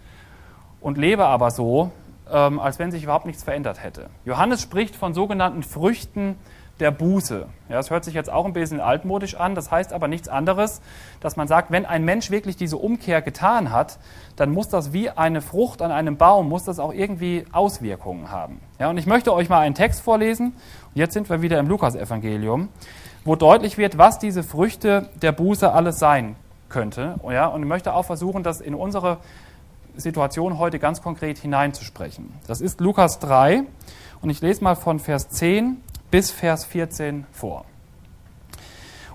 [0.81, 1.91] und lebe aber so,
[2.33, 4.09] ähm, als wenn sich überhaupt nichts verändert hätte.
[4.25, 6.37] Johannes spricht von sogenannten Früchten
[6.81, 7.47] der Buße.
[7.69, 10.81] Ja, das hört sich jetzt auch ein bisschen altmodisch an, das heißt aber nichts anderes,
[11.21, 13.99] dass man sagt, wenn ein Mensch wirklich diese Umkehr getan hat,
[14.37, 18.61] dann muss das wie eine Frucht an einem Baum, muss das auch irgendwie Auswirkungen haben.
[18.81, 20.55] Ja, und ich möchte euch mal einen Text vorlesen,
[20.95, 22.69] jetzt sind wir wieder im Lukasevangelium,
[23.25, 26.35] wo deutlich wird, was diese Früchte der Buße alles sein
[26.69, 27.17] könnte.
[27.31, 29.19] Ja, und ich möchte auch versuchen, das in unsere
[29.97, 32.33] Situation heute ganz konkret hineinzusprechen.
[32.47, 33.65] Das ist Lukas 3
[34.21, 37.65] und ich lese mal von Vers 10 bis Vers 14 vor.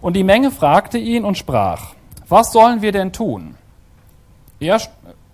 [0.01, 1.93] Und die Menge fragte ihn und sprach,
[2.27, 3.55] was sollen wir denn tun?
[4.59, 4.79] Er,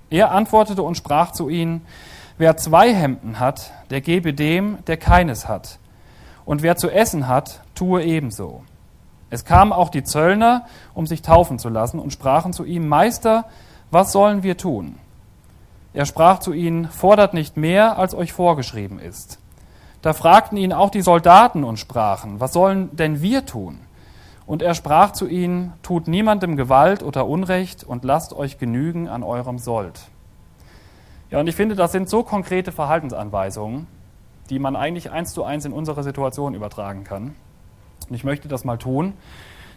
[0.10, 1.86] er antwortete und sprach zu ihnen,
[2.38, 5.80] wer zwei Hemden hat, der gebe dem, der keines hat.
[6.46, 8.64] Und wer zu essen hat, tue ebenso.
[9.30, 13.46] Es kamen auch die Zöllner, um sich taufen zu lassen, und sprachen zu ihm, Meister,
[13.90, 15.00] was sollen wir tun?
[15.94, 19.40] Er sprach zu ihnen, fordert nicht mehr, als euch vorgeschrieben ist.
[20.02, 23.80] Da fragten ihn auch die Soldaten und sprachen, was sollen denn wir tun?
[24.46, 29.24] Und er sprach zu ihnen, tut niemandem Gewalt oder Unrecht und lasst euch genügen an
[29.24, 30.02] eurem Sold.
[31.30, 33.88] Ja, und ich finde, das sind so konkrete Verhaltensanweisungen,
[34.50, 37.36] die man eigentlich eins zu eins in unsere Situation übertragen kann.
[38.10, 39.14] Und ich möchte das mal tun.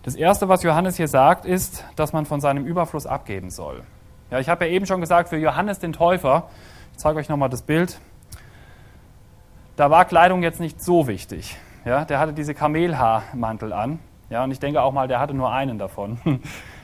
[0.03, 3.85] Das Erste, was Johannes hier sagt, ist, dass man von seinem Überfluss abgeben soll.
[4.31, 6.49] Ja, ich habe ja eben schon gesagt, für Johannes den Täufer,
[6.93, 8.01] ich zeige euch nochmal das Bild,
[9.77, 11.57] da war Kleidung jetzt nicht so wichtig.
[11.85, 14.01] Ja, der hatte diese Kamelhaarmantel an.
[14.29, 16.19] Ja, und ich denke auch mal, der hatte nur einen davon.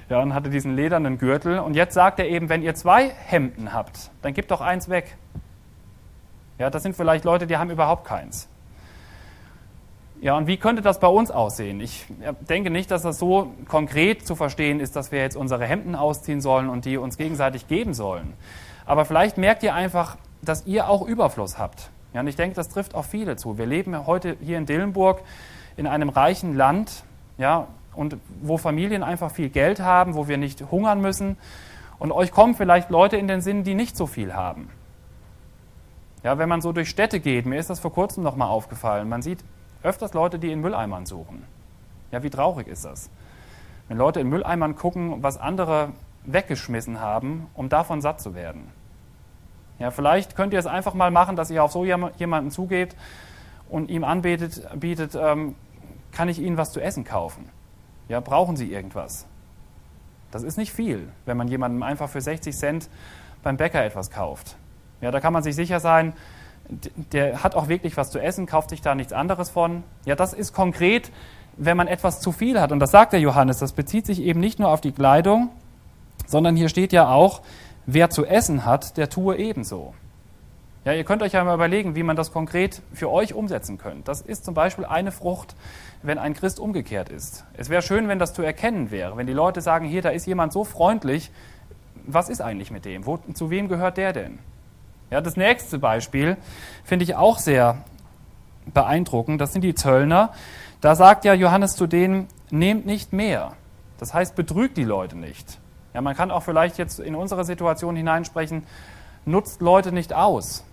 [0.09, 1.59] Ja, und hatte diesen ledernen Gürtel.
[1.59, 5.16] Und jetzt sagt er eben, wenn ihr zwei Hemden habt, dann gebt doch eins weg.
[6.59, 8.46] Ja, das sind vielleicht Leute, die haben überhaupt keins.
[10.22, 11.80] Ja, und wie könnte das bei uns aussehen?
[11.80, 12.06] Ich
[12.48, 16.40] denke nicht, dass das so konkret zu verstehen ist, dass wir jetzt unsere Hemden ausziehen
[16.40, 18.35] sollen und die uns gegenseitig geben sollen.
[18.87, 21.90] Aber vielleicht merkt ihr einfach, dass ihr auch Überfluss habt.
[22.14, 23.58] Ja, und ich denke, das trifft auch viele zu.
[23.58, 25.22] Wir leben heute hier in Dillenburg
[25.76, 27.02] in einem reichen Land,
[27.37, 31.37] ja, und wo Familien einfach viel Geld haben, wo wir nicht hungern müssen.
[31.98, 34.70] Und euch kommen vielleicht Leute in den Sinn, die nicht so viel haben.
[36.22, 39.22] Ja, wenn man so durch Städte geht, mir ist das vor kurzem nochmal aufgefallen, man
[39.22, 39.42] sieht
[39.83, 41.45] öfters Leute, die in Mülleimern suchen.
[42.11, 43.11] Ja, wie traurig ist das?
[43.88, 45.90] Wenn Leute in Mülleimern gucken, was andere
[46.25, 48.68] weggeschmissen haben, um davon satt zu werden.
[49.79, 52.95] Ja, vielleicht könnt ihr es einfach mal machen, dass ihr auf so jemanden zugeht
[53.68, 55.57] und ihm anbietet, bietet, ähm,
[56.12, 57.49] kann ich Ihnen was zu essen kaufen?
[58.09, 59.27] Ja, brauchen Sie irgendwas?
[60.31, 62.88] Das ist nicht viel, wenn man jemandem einfach für 60 Cent
[63.42, 64.57] beim Bäcker etwas kauft.
[65.01, 66.12] Ja, da kann man sich sicher sein,
[67.12, 69.85] der hat auch wirklich was zu essen, kauft sich da nichts anderes von.
[70.05, 71.11] Ja, das ist konkret
[71.57, 72.72] wenn man etwas zu viel hat.
[72.72, 75.51] Und das sagt der Johannes, das bezieht sich eben nicht nur auf die Kleidung,
[76.27, 77.42] sondern hier steht ja auch,
[77.87, 79.94] wer zu essen hat, der tue ebenso.
[80.85, 84.09] Ja, ihr könnt euch ja mal überlegen, wie man das konkret für euch umsetzen könnt.
[84.09, 85.55] Das ist zum Beispiel eine Frucht,
[86.03, 87.44] wenn ein Christ umgekehrt ist.
[87.57, 90.27] Es wäre schön, wenn das zu erkennen wäre, wenn die Leute sagen, hier, da ist
[90.27, 91.31] jemand so freundlich,
[92.05, 93.07] was ist eigentlich mit dem?
[93.07, 94.40] Wo, zu wem gehört der denn?
[95.12, 96.38] Ja, das nächste Beispiel
[96.85, 97.85] finde ich auch sehr
[98.72, 99.42] beeindruckend.
[99.42, 100.33] Das sind die Zöllner.
[100.81, 103.53] Da sagt ja Johannes zu denen, nehmt nicht mehr.
[103.98, 105.59] Das heißt, betrügt die Leute nicht.
[105.92, 108.62] Ja, man kann auch vielleicht jetzt in unsere Situation hineinsprechen,
[109.27, 110.64] nutzt Leute nicht aus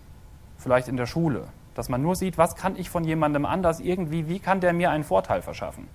[0.57, 4.29] vielleicht in der Schule, dass man nur sieht, was kann ich von jemandem anders irgendwie,
[4.29, 5.89] wie kann der mir einen Vorteil verschaffen.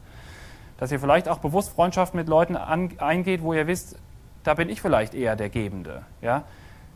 [0.76, 3.96] Dass ihr vielleicht auch bewusst Freundschaften mit Leuten an, eingeht, wo ihr wisst,
[4.42, 6.02] da bin ich vielleicht eher der Gebende.
[6.20, 6.44] Ja?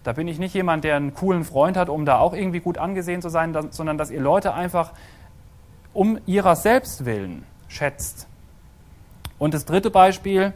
[0.08, 2.78] Da bin ich nicht jemand, der einen coolen Freund hat, um da auch irgendwie gut
[2.78, 4.94] angesehen zu sein, sondern dass ihr Leute einfach
[5.92, 8.26] um ihrer selbst willen schätzt.
[9.38, 10.54] Und das dritte Beispiel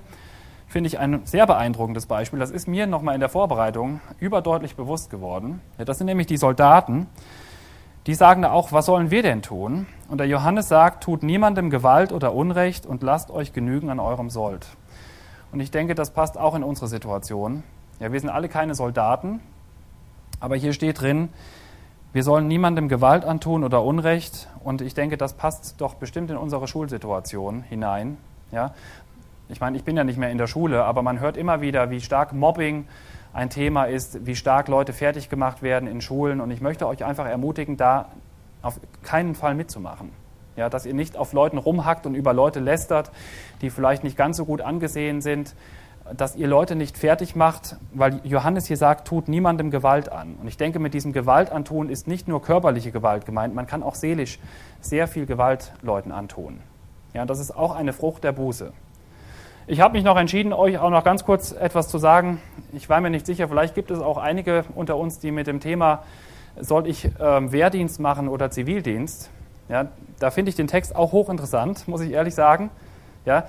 [0.69, 2.39] finde ich ein sehr beeindruckendes Beispiel.
[2.39, 5.61] Das ist mir nochmal in der Vorbereitung überdeutlich bewusst geworden.
[5.77, 7.07] Das sind nämlich die Soldaten.
[8.07, 9.87] Die sagen da auch, was sollen wir denn tun?
[10.09, 14.31] Und der Johannes sagt, tut niemandem Gewalt oder Unrecht und lasst euch genügen an eurem
[14.31, 14.67] Sold.
[15.53, 17.65] Und ich denke, das passt auch in unsere Situation.
[18.03, 19.41] Ja, wir sind alle keine Soldaten,
[20.41, 21.29] aber hier steht drin,
[22.13, 24.49] wir sollen niemandem Gewalt antun oder Unrecht.
[24.65, 28.17] Und ich denke, das passt doch bestimmt in unsere Schulsituation hinein.
[28.51, 28.75] Ja?
[29.49, 31.91] Ich meine, ich bin ja nicht mehr in der Schule, aber man hört immer wieder,
[31.91, 32.89] wie stark Mobbing
[33.33, 36.41] ein Thema ist, wie stark Leute fertig gemacht werden in Schulen.
[36.41, 38.09] Und ich möchte euch einfach ermutigen, da
[38.63, 40.11] auf keinen Fall mitzumachen.
[40.57, 43.13] Ja, dass ihr nicht auf Leuten rumhackt und über Leute lästert,
[43.61, 45.55] die vielleicht nicht ganz so gut angesehen sind,
[46.17, 50.37] dass ihr Leute nicht fertig macht, weil Johannes hier sagt, tut niemandem Gewalt an.
[50.41, 53.83] Und ich denke, mit diesem Gewalt antun ist nicht nur körperliche Gewalt gemeint, man kann
[53.83, 54.39] auch seelisch
[54.81, 56.61] sehr viel Gewalt Leuten antun.
[57.15, 58.73] Ja, das ist auch eine Frucht der Buße.
[59.67, 62.41] Ich habe mich noch entschieden, euch auch noch ganz kurz etwas zu sagen.
[62.73, 65.61] Ich war mir nicht sicher, vielleicht gibt es auch einige unter uns, die mit dem
[65.61, 66.03] Thema,
[66.59, 69.31] soll ich ähm, Wehrdienst machen oder Zivildienst?
[69.69, 69.87] Ja,
[70.19, 72.71] da finde ich den Text auch hochinteressant, muss ich ehrlich sagen.
[73.25, 73.45] Ja,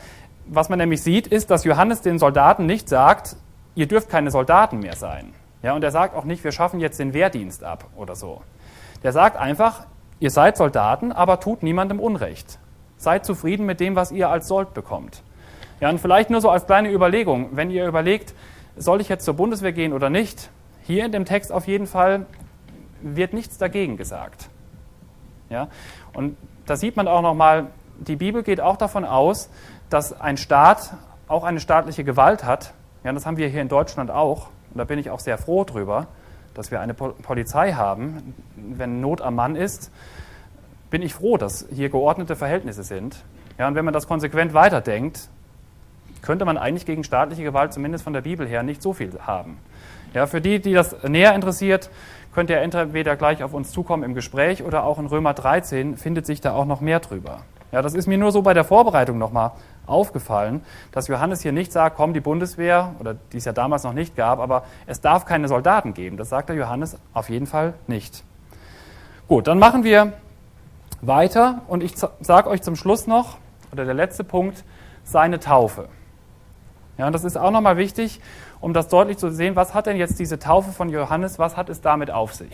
[0.45, 3.35] was man nämlich sieht, ist, dass Johannes den Soldaten nicht sagt,
[3.75, 5.33] ihr dürft keine Soldaten mehr sein.
[5.61, 8.41] Ja, und er sagt auch nicht, wir schaffen jetzt den Wehrdienst ab oder so.
[9.03, 9.85] Der sagt einfach,
[10.19, 12.59] ihr seid Soldaten, aber tut niemandem Unrecht.
[12.97, 15.23] Seid zufrieden mit dem, was ihr als Sold bekommt.
[15.79, 18.33] Ja, und vielleicht nur so als kleine Überlegung, wenn ihr überlegt,
[18.75, 20.49] soll ich jetzt zur Bundeswehr gehen oder nicht,
[20.83, 22.25] hier in dem Text auf jeden Fall
[23.01, 24.49] wird nichts dagegen gesagt.
[25.49, 25.67] Ja,
[26.13, 27.67] und da sieht man auch nochmal,
[27.99, 29.49] die Bibel geht auch davon aus,
[29.89, 30.93] dass ein Staat
[31.27, 32.73] auch eine staatliche Gewalt hat.
[33.03, 34.47] Ja, das haben wir hier in Deutschland auch.
[34.71, 36.07] Und da bin ich auch sehr froh drüber,
[36.53, 38.33] dass wir eine Polizei haben.
[38.55, 39.91] Wenn Not am Mann ist,
[40.89, 43.23] bin ich froh, dass hier geordnete Verhältnisse sind.
[43.57, 45.29] Ja, und wenn man das konsequent weiterdenkt,
[46.21, 49.57] könnte man eigentlich gegen staatliche Gewalt, zumindest von der Bibel her, nicht so viel haben.
[50.13, 51.89] Ja, für die, die das näher interessiert,
[52.33, 56.25] könnt ihr entweder gleich auf uns zukommen im Gespräch oder auch in Römer 13 findet
[56.25, 57.41] sich da auch noch mehr drüber.
[57.73, 59.51] Ja, das ist mir nur so bei der Vorbereitung nochmal
[59.87, 63.93] aufgefallen, dass Johannes hier nicht sagt, komm, die Bundeswehr, oder die es ja damals noch
[63.93, 66.15] nicht gab, aber es darf keine Soldaten geben.
[66.15, 68.23] Das sagt der Johannes auf jeden Fall nicht.
[69.27, 70.13] Gut, dann machen wir
[71.01, 73.37] weiter und ich sage euch zum Schluss noch,
[73.71, 74.63] oder der letzte Punkt,
[75.03, 75.89] seine Taufe.
[76.99, 78.21] Ja, und das ist auch nochmal wichtig,
[78.61, 81.69] um das deutlich zu sehen, was hat denn jetzt diese Taufe von Johannes, was hat
[81.69, 82.53] es damit auf sich?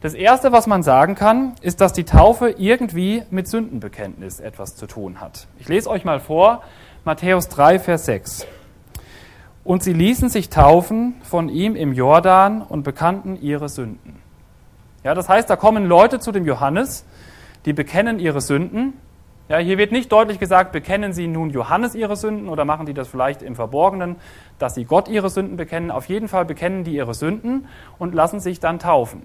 [0.00, 4.86] Das Erste, was man sagen kann, ist, dass die Taufe irgendwie mit Sündenbekenntnis etwas zu
[4.86, 5.46] tun hat.
[5.58, 6.62] Ich lese euch mal vor,
[7.04, 8.46] Matthäus 3, Vers 6.
[9.62, 14.16] Und sie ließen sich taufen von ihm im Jordan und bekannten ihre Sünden.
[15.04, 17.04] Ja, das heißt, da kommen Leute zu dem Johannes,
[17.66, 18.94] die bekennen ihre Sünden
[19.50, 22.94] ja, hier wird nicht deutlich gesagt, bekennen Sie nun Johannes ihre Sünden oder machen die
[22.94, 24.14] das vielleicht im Verborgenen,
[24.60, 25.90] dass sie Gott ihre Sünden bekennen.
[25.90, 27.66] Auf jeden Fall bekennen die ihre Sünden
[27.98, 29.22] und lassen sich dann taufen.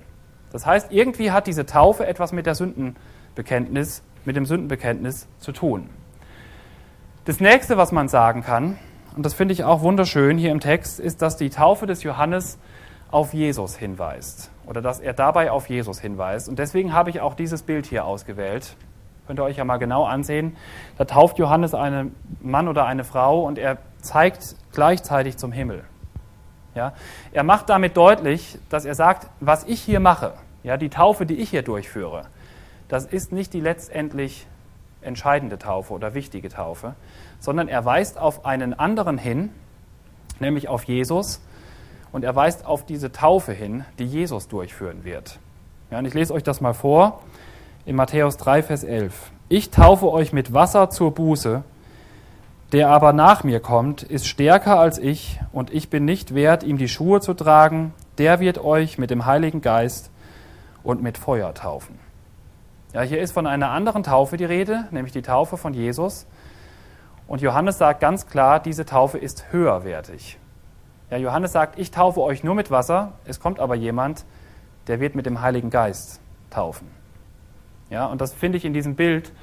[0.56, 5.90] Das heißt, irgendwie hat diese Taufe etwas mit der Sündenbekenntnis, mit dem Sündenbekenntnis zu tun.
[7.26, 8.78] Das nächste, was man sagen kann,
[9.18, 12.58] und das finde ich auch wunderschön hier im Text, ist, dass die Taufe des Johannes
[13.12, 16.48] auf Jesus hinweist oder dass er dabei auf Jesus hinweist.
[16.48, 18.78] Und deswegen habe ich auch dieses Bild hier ausgewählt.
[19.28, 20.56] Könnt ihr euch ja mal genau ansehen.
[20.98, 25.84] Da tauft Johannes einen Mann oder eine Frau und er zeigt gleichzeitig zum Himmel.
[26.76, 26.94] Ja?
[27.32, 30.34] Er macht damit deutlich, dass er sagt, was ich hier mache,
[30.66, 32.26] ja, die Taufe, die ich hier durchführe,
[32.88, 34.48] das ist nicht die letztendlich
[35.02, 36.96] entscheidende Taufe oder wichtige Taufe,
[37.40, 39.52] sondern er weist auf einen anderen hin,
[40.40, 41.40] nämlich auf Jesus,
[42.12, 45.38] und er weist auf diese Taufe hin, die Jesus durchführen wird.
[45.92, 47.22] Ja, und ich lese euch das mal vor
[47.86, 49.14] in Matthäus 3, Vers 11.
[49.50, 51.64] ich taufe euch mit Wasser zur Buße,
[52.72, 56.80] der aber nach mir kommt, ist stärker als ich, und ich bin nicht wert, ihm
[56.80, 60.10] die Schuhe zu tragen, der wird euch mit dem Heiligen Geist
[60.86, 62.00] und mit Feuer taufen.
[62.94, 66.28] Ja, hier ist von einer anderen Taufe die Rede, nämlich die Taufe von Jesus.
[67.28, 70.40] Und Johannes sagt ganz klar, diese Taufe ist höherwertig.
[71.10, 74.26] Ja, Johannes sagt, ich taufe euch nur mit Wasser, es kommt aber jemand,
[74.88, 76.22] der wird mit dem Heiligen Geist
[76.52, 76.88] taufen.
[77.90, 79.34] Ja, und das finde ich in diesem Bild,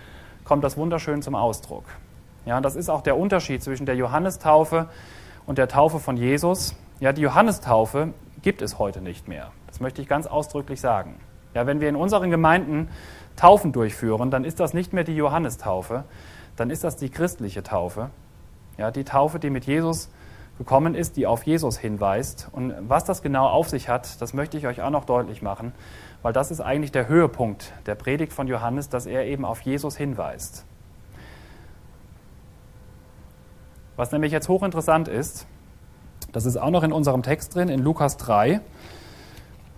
[0.44, 1.84] kommt das wunderschön zum Ausdruck.
[2.46, 4.88] Ja, und das ist auch der Unterschied zwischen der Johannestaufe
[5.46, 6.74] und der Taufe von Jesus.
[7.00, 9.50] Ja, die Johannestaufe gibt es heute nicht mehr.
[9.66, 11.20] Das möchte ich ganz ausdrücklich sagen.
[11.54, 12.88] Ja, wenn wir in unseren Gemeinden
[13.36, 16.04] Taufen durchführen, dann ist das nicht mehr die Johannestaufe,
[16.56, 18.10] dann ist das die christliche Taufe.
[18.78, 20.10] Ja, die Taufe, die mit Jesus
[20.58, 22.48] gekommen ist, die auf Jesus hinweist.
[22.52, 25.72] Und was das genau auf sich hat, das möchte ich euch auch noch deutlich machen,
[26.22, 29.96] weil das ist eigentlich der Höhepunkt der Predigt von Johannes, dass er eben auf Jesus
[29.96, 30.64] hinweist.
[33.96, 35.46] Was nämlich jetzt hochinteressant ist,
[36.32, 38.60] das ist auch noch in unserem Text drin, in Lukas 3.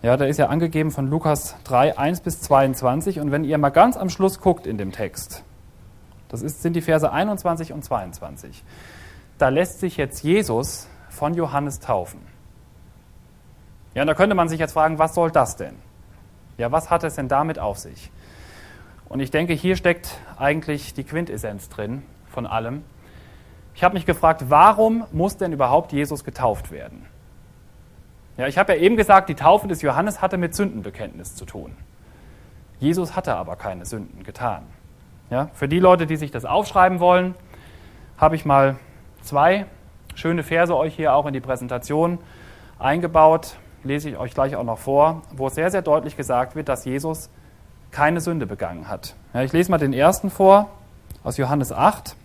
[0.05, 3.21] Ja, da ist ja angegeben von Lukas 3, 1 bis 22.
[3.21, 5.43] Und wenn ihr mal ganz am Schluss guckt in dem Text,
[6.29, 8.63] das ist, sind die Verse 21 und 22,
[9.39, 12.21] da lässt sich jetzt Jesus von Johannes taufen.
[13.95, 15.77] Ja, und da könnte man sich jetzt fragen, was soll das denn?
[16.59, 18.11] Ja, was hat es denn damit auf sich?
[19.09, 22.83] Und ich denke, hier steckt eigentlich die Quintessenz drin von allem.
[23.75, 27.07] Ich habe mich gefragt, warum muss denn überhaupt Jesus getauft werden?
[28.37, 31.77] Ja, ich habe ja eben gesagt, die Taufe des Johannes hatte mit Sündenbekenntnis zu tun.
[32.81, 34.65] Jesus hatte aber keine Sünden getan.
[35.31, 37.35] Ja, für die Leute, die sich das aufschreiben wollen,
[38.19, 38.77] habe ich mal
[39.23, 39.67] zwei
[40.15, 42.19] schöne Verse euch hier auch in die Präsentation
[42.79, 43.57] eingebaut.
[43.85, 47.31] Lese ich euch gleich auch noch vor, wo sehr, sehr deutlich gesagt wird, dass Jesus
[47.91, 49.15] keine Sünde begangen hat.
[49.33, 50.71] Ja, ich lese mal den ersten vor
[51.23, 52.17] aus Johannes 8.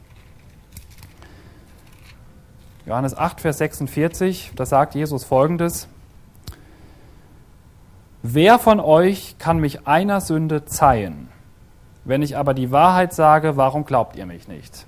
[2.86, 5.88] Johannes 8, Vers 46, da sagt Jesus folgendes.
[8.22, 11.30] Wer von euch kann mich einer Sünde zeihen?
[12.04, 14.86] Wenn ich aber die Wahrheit sage, warum glaubt ihr mich nicht?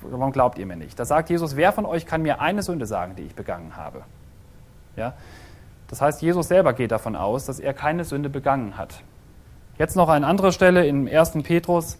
[0.00, 0.98] Warum glaubt ihr mir nicht?
[0.98, 4.02] Da sagt Jesus, wer von euch kann mir eine Sünde sagen, die ich begangen habe?
[4.96, 5.14] Ja?
[5.88, 9.02] Das heißt, Jesus selber geht davon aus, dass er keine Sünde begangen hat.
[9.78, 11.42] Jetzt noch eine andere Stelle in 1.
[11.42, 11.98] Petrus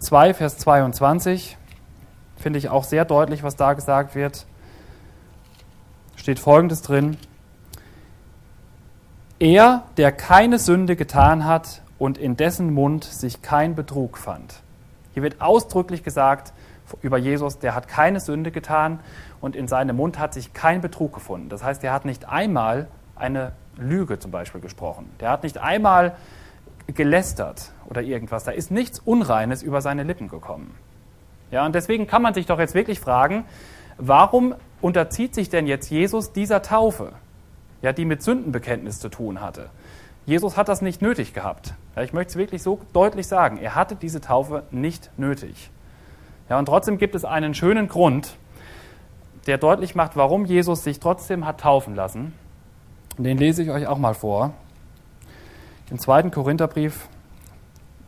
[0.00, 1.56] 2, Vers 22.
[2.36, 4.46] Finde ich auch sehr deutlich, was da gesagt wird
[6.28, 7.16] steht Folgendes drin.
[9.40, 14.62] Er, der keine Sünde getan hat und in dessen Mund sich kein Betrug fand.
[15.14, 16.52] Hier wird ausdrücklich gesagt
[17.02, 18.98] über Jesus, der hat keine Sünde getan
[19.40, 21.50] und in seinem Mund hat sich kein Betrug gefunden.
[21.50, 25.08] Das heißt, er hat nicht einmal eine Lüge zum Beispiel gesprochen.
[25.20, 26.16] Der hat nicht einmal
[26.88, 28.42] gelästert oder irgendwas.
[28.42, 30.74] Da ist nichts Unreines über seine Lippen gekommen.
[31.52, 33.44] Ja, und deswegen kann man sich doch jetzt wirklich fragen,
[33.98, 37.12] warum unterzieht sich denn jetzt Jesus dieser Taufe,
[37.82, 39.70] ja, die mit Sündenbekenntnis zu tun hatte?
[40.26, 41.74] Jesus hat das nicht nötig gehabt.
[41.96, 43.56] Ja, ich möchte es wirklich so deutlich sagen.
[43.56, 45.70] Er hatte diese Taufe nicht nötig.
[46.48, 48.36] Ja, und trotzdem gibt es einen schönen Grund,
[49.46, 52.34] der deutlich macht, warum Jesus sich trotzdem hat taufen lassen.
[53.16, 54.52] Und den lese ich euch auch mal vor.
[55.90, 57.08] Im zweiten Korintherbrief,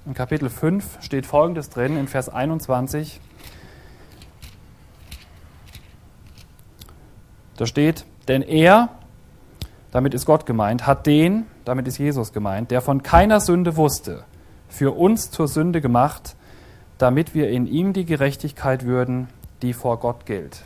[0.05, 3.19] in Kapitel 5, steht folgendes drin, in Vers 21.
[7.57, 8.91] Da steht, denn er,
[9.91, 14.25] damit ist Gott gemeint, hat den, damit ist Jesus gemeint, der von keiner Sünde wusste,
[14.69, 16.37] für uns zur Sünde gemacht,
[16.99, 19.29] damit wir in ihm die Gerechtigkeit würden,
[19.63, 20.65] die vor Gott gilt.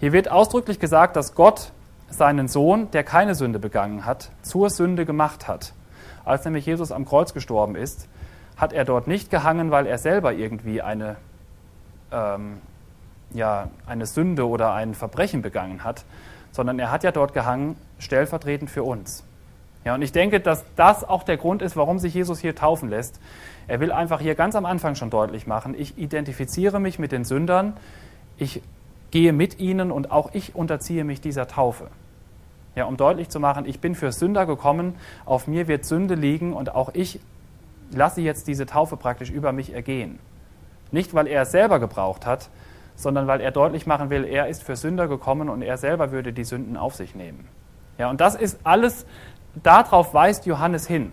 [0.00, 1.72] Hier wird ausdrücklich gesagt, dass Gott
[2.10, 5.72] seinen Sohn, der keine Sünde begangen hat, zur Sünde gemacht hat.
[6.24, 8.08] Als nämlich Jesus am Kreuz gestorben ist,
[8.56, 11.16] hat er dort nicht gehangen, weil er selber irgendwie eine
[12.10, 12.58] ähm,
[13.32, 16.04] ja eine Sünde oder ein Verbrechen begangen hat,
[16.56, 19.24] sondern er hat ja dort gehangen, stellvertretend für uns.
[19.84, 22.88] Ja, und ich denke, dass das auch der Grund ist, warum sich Jesus hier taufen
[22.88, 23.20] lässt.
[23.68, 27.24] Er will einfach hier ganz am Anfang schon deutlich machen, ich identifiziere mich mit den
[27.24, 27.74] Sündern,
[28.38, 28.62] ich
[29.10, 31.88] gehe mit ihnen und auch ich unterziehe mich dieser Taufe.
[32.74, 36.52] Ja, um deutlich zu machen, ich bin für Sünder gekommen, auf mir wird Sünde liegen
[36.52, 37.20] und auch ich
[37.92, 40.18] lasse jetzt diese Taufe praktisch über mich ergehen.
[40.90, 42.48] Nicht, weil er es selber gebraucht hat,
[42.96, 46.32] sondern weil er deutlich machen will, er ist für Sünder gekommen und er selber würde
[46.32, 47.46] die Sünden auf sich nehmen.
[47.98, 49.06] Ja, und das ist alles,
[49.62, 51.12] darauf weist Johannes hin.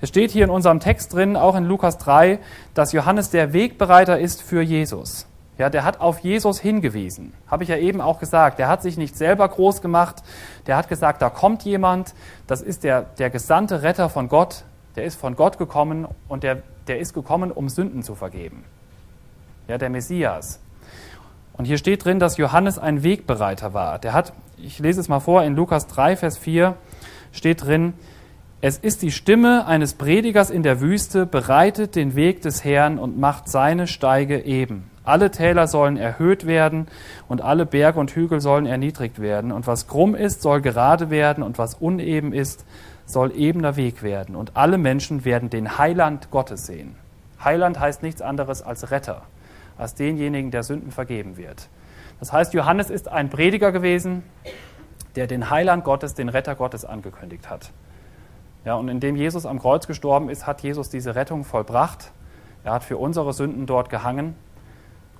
[0.00, 2.38] Es steht hier in unserem Text drin, auch in Lukas 3,
[2.74, 5.26] dass Johannes der Wegbereiter ist für Jesus.
[5.58, 7.32] Ja, der hat auf Jesus hingewiesen.
[7.48, 8.60] Habe ich ja eben auch gesagt.
[8.60, 10.22] Der hat sich nicht selber groß gemacht.
[10.68, 12.14] Der hat gesagt, da kommt jemand.
[12.46, 14.62] Das ist der, der gesandte Retter von Gott.
[14.94, 18.64] Der ist von Gott gekommen und der, der ist gekommen, um Sünden zu vergeben.
[19.66, 20.60] Ja, der Messias.
[21.58, 23.98] Und hier steht drin, dass Johannes ein Wegbereiter war.
[23.98, 26.76] Der hat, ich lese es mal vor, in Lukas 3, Vers 4
[27.32, 27.92] steht drin,
[28.60, 33.16] es ist die Stimme eines Predigers in der Wüste, bereitet den Weg des Herrn und
[33.16, 34.90] macht seine Steige eben.
[35.04, 36.86] Alle Täler sollen erhöht werden
[37.28, 39.52] und alle Berge und Hügel sollen erniedrigt werden.
[39.52, 42.64] Und was krumm ist, soll gerade werden und was uneben ist,
[43.06, 44.34] soll ebener Weg werden.
[44.34, 46.96] Und alle Menschen werden den Heiland Gottes sehen.
[47.42, 49.22] Heiland heißt nichts anderes als Retter,
[49.78, 51.68] als denjenigen, der Sünden vergeben wird.
[52.20, 54.24] Das heißt, Johannes ist ein Prediger gewesen,
[55.16, 57.70] der den Heiland Gottes, den Retter Gottes angekündigt hat.
[58.64, 62.12] Ja, und indem Jesus am Kreuz gestorben ist, hat Jesus diese Rettung vollbracht.
[62.64, 64.34] Er hat für unsere Sünden dort gehangen.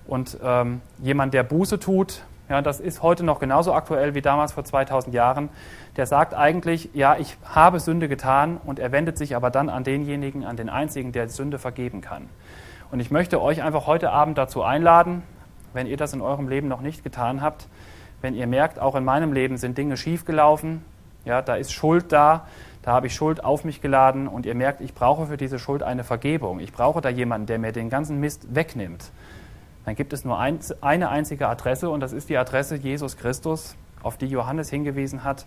[0.07, 4.53] Und ähm, jemand, der Buße tut, ja, das ist heute noch genauso aktuell wie damals
[4.53, 5.51] vor 2000 Jahren,
[5.97, 9.85] der sagt eigentlich, ja, ich habe Sünde getan und er wendet sich aber dann an
[9.85, 12.29] denjenigen, an den einzigen, der Sünde vergeben kann.
[12.91, 15.23] Und ich möchte euch einfach heute Abend dazu einladen,
[15.75, 17.69] wenn ihr das in eurem Leben noch nicht getan habt,
[18.23, 20.83] wenn ihr merkt, auch in meinem Leben sind Dinge schiefgelaufen,
[21.25, 22.47] ja, da ist Schuld da,
[22.83, 25.83] da habe ich Schuld auf mich geladen und ihr merkt, ich brauche für diese Schuld
[25.83, 26.61] eine Vergebung.
[26.61, 29.11] Ich brauche da jemanden, der mir den ganzen Mist wegnimmt.
[29.85, 33.77] Dann gibt es nur ein, eine einzige Adresse und das ist die Adresse Jesus Christus,
[34.03, 35.45] auf die Johannes hingewiesen hat.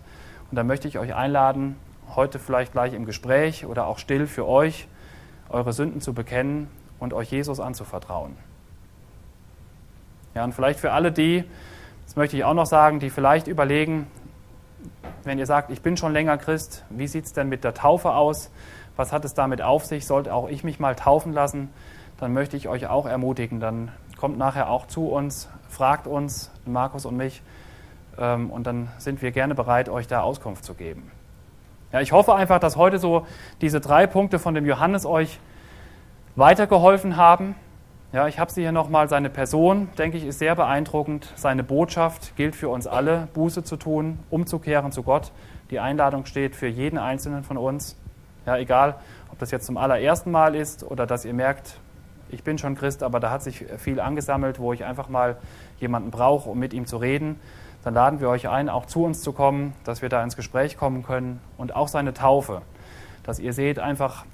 [0.50, 1.74] Und da möchte ich euch einladen,
[2.14, 4.86] heute vielleicht gleich im Gespräch oder auch still für euch,
[5.48, 6.68] eure Sünden zu bekennen
[7.02, 8.36] und euch Jesus anzuvertrauen.
[10.34, 11.44] Ja, und vielleicht für alle die,
[12.06, 14.06] das möchte ich auch noch sagen, die vielleicht überlegen,
[15.24, 18.14] wenn ihr sagt, ich bin schon länger Christ, wie sieht es denn mit der Taufe
[18.14, 18.50] aus?
[18.96, 20.06] Was hat es damit auf sich?
[20.06, 21.70] Sollte auch ich mich mal taufen lassen?
[22.18, 23.58] Dann möchte ich euch auch ermutigen.
[23.58, 27.42] Dann kommt nachher auch zu uns, fragt uns, Markus und mich,
[28.16, 31.10] ähm, und dann sind wir gerne bereit, euch da Auskunft zu geben.
[31.92, 33.26] Ja, ich hoffe einfach, dass heute so
[33.60, 35.40] diese drei Punkte von dem Johannes euch
[36.36, 37.54] weitergeholfen haben.
[38.12, 39.08] Ja, ich habe sie hier nochmal.
[39.08, 41.32] Seine Person, denke ich, ist sehr beeindruckend.
[41.34, 45.32] Seine Botschaft gilt für uns alle, Buße zu tun, umzukehren zu Gott.
[45.70, 47.96] Die Einladung steht für jeden Einzelnen von uns.
[48.44, 48.96] Ja, egal,
[49.30, 51.78] ob das jetzt zum allerersten Mal ist oder dass ihr merkt,
[52.28, 55.36] ich bin schon Christ, aber da hat sich viel angesammelt, wo ich einfach mal
[55.78, 57.38] jemanden brauche, um mit ihm zu reden.
[57.84, 60.76] Dann laden wir euch ein, auch zu uns zu kommen, dass wir da ins Gespräch
[60.76, 62.62] kommen können und auch seine Taufe,
[63.22, 64.24] dass ihr seht einfach,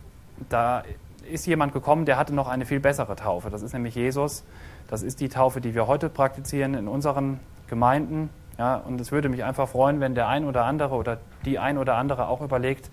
[0.49, 0.83] da
[1.29, 3.51] ist jemand gekommen, der hatte noch eine viel bessere Taufe.
[3.51, 4.45] Das ist nämlich Jesus.
[4.89, 8.31] Das ist die Taufe, die wir heute praktizieren in unseren Gemeinden.
[8.59, 11.79] Ja, und es würde mich einfach freuen, wenn der ein oder andere oder die ein
[11.79, 12.91] oder andere auch überlegt,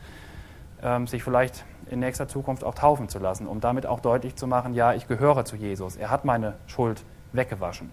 [0.83, 4.47] ähm, sich vielleicht in nächster Zukunft auch taufen zu lassen, um damit auch deutlich zu
[4.47, 5.95] machen, ja, ich gehöre zu Jesus.
[5.95, 7.91] Er hat meine Schuld weggewaschen.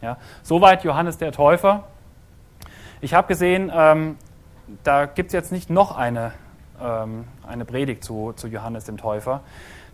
[0.00, 1.84] Ja, soweit Johannes der Täufer.
[3.02, 4.16] Ich habe gesehen, ähm,
[4.82, 6.32] da gibt es jetzt nicht noch eine
[6.82, 9.42] ähm, eine Predigt zu, zu Johannes dem Täufer.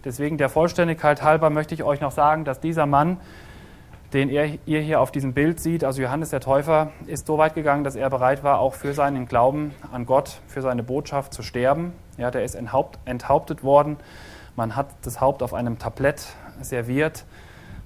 [0.05, 3.18] Deswegen der Vollständigkeit halber möchte ich euch noch sagen, dass dieser Mann,
[4.12, 7.55] den ihr, ihr hier auf diesem Bild seht, also Johannes der Täufer, ist so weit
[7.55, 11.43] gegangen, dass er bereit war, auch für seinen Glauben an Gott, für seine Botschaft zu
[11.43, 11.93] sterben.
[12.18, 13.97] Ja, der ist enthaupt, enthauptet worden.
[14.55, 16.24] Man hat das Haupt auf einem Tablett
[16.61, 17.24] serviert,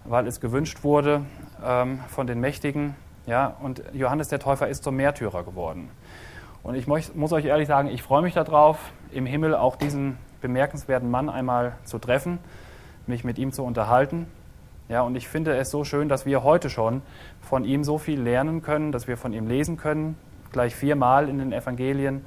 [0.04, 1.22] weil es gewünscht wurde
[1.64, 2.94] ähm, von den Mächtigen.
[3.26, 5.90] Ja, und Johannes der Täufer ist zum Märtyrer geworden.
[6.62, 11.10] Und ich muss euch ehrlich sagen, ich freue mich darauf, im Himmel auch diesen bemerkenswerten
[11.10, 12.38] Mann einmal zu treffen,
[13.06, 14.26] mich mit ihm zu unterhalten.
[14.88, 17.02] Ja, und ich finde es so schön, dass wir heute schon
[17.40, 20.18] von ihm so viel lernen können, dass wir von ihm lesen können,
[20.52, 22.26] gleich viermal in den Evangelien.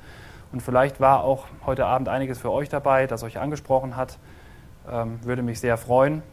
[0.51, 4.17] Und vielleicht war auch heute Abend einiges für euch dabei, das euch angesprochen hat.
[4.89, 6.23] Ähm, würde mich sehr freuen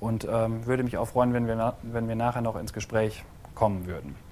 [0.00, 3.24] und ähm, würde mich auch freuen, wenn wir, wenn wir nachher noch ins Gespräch
[3.54, 4.16] kommen würden.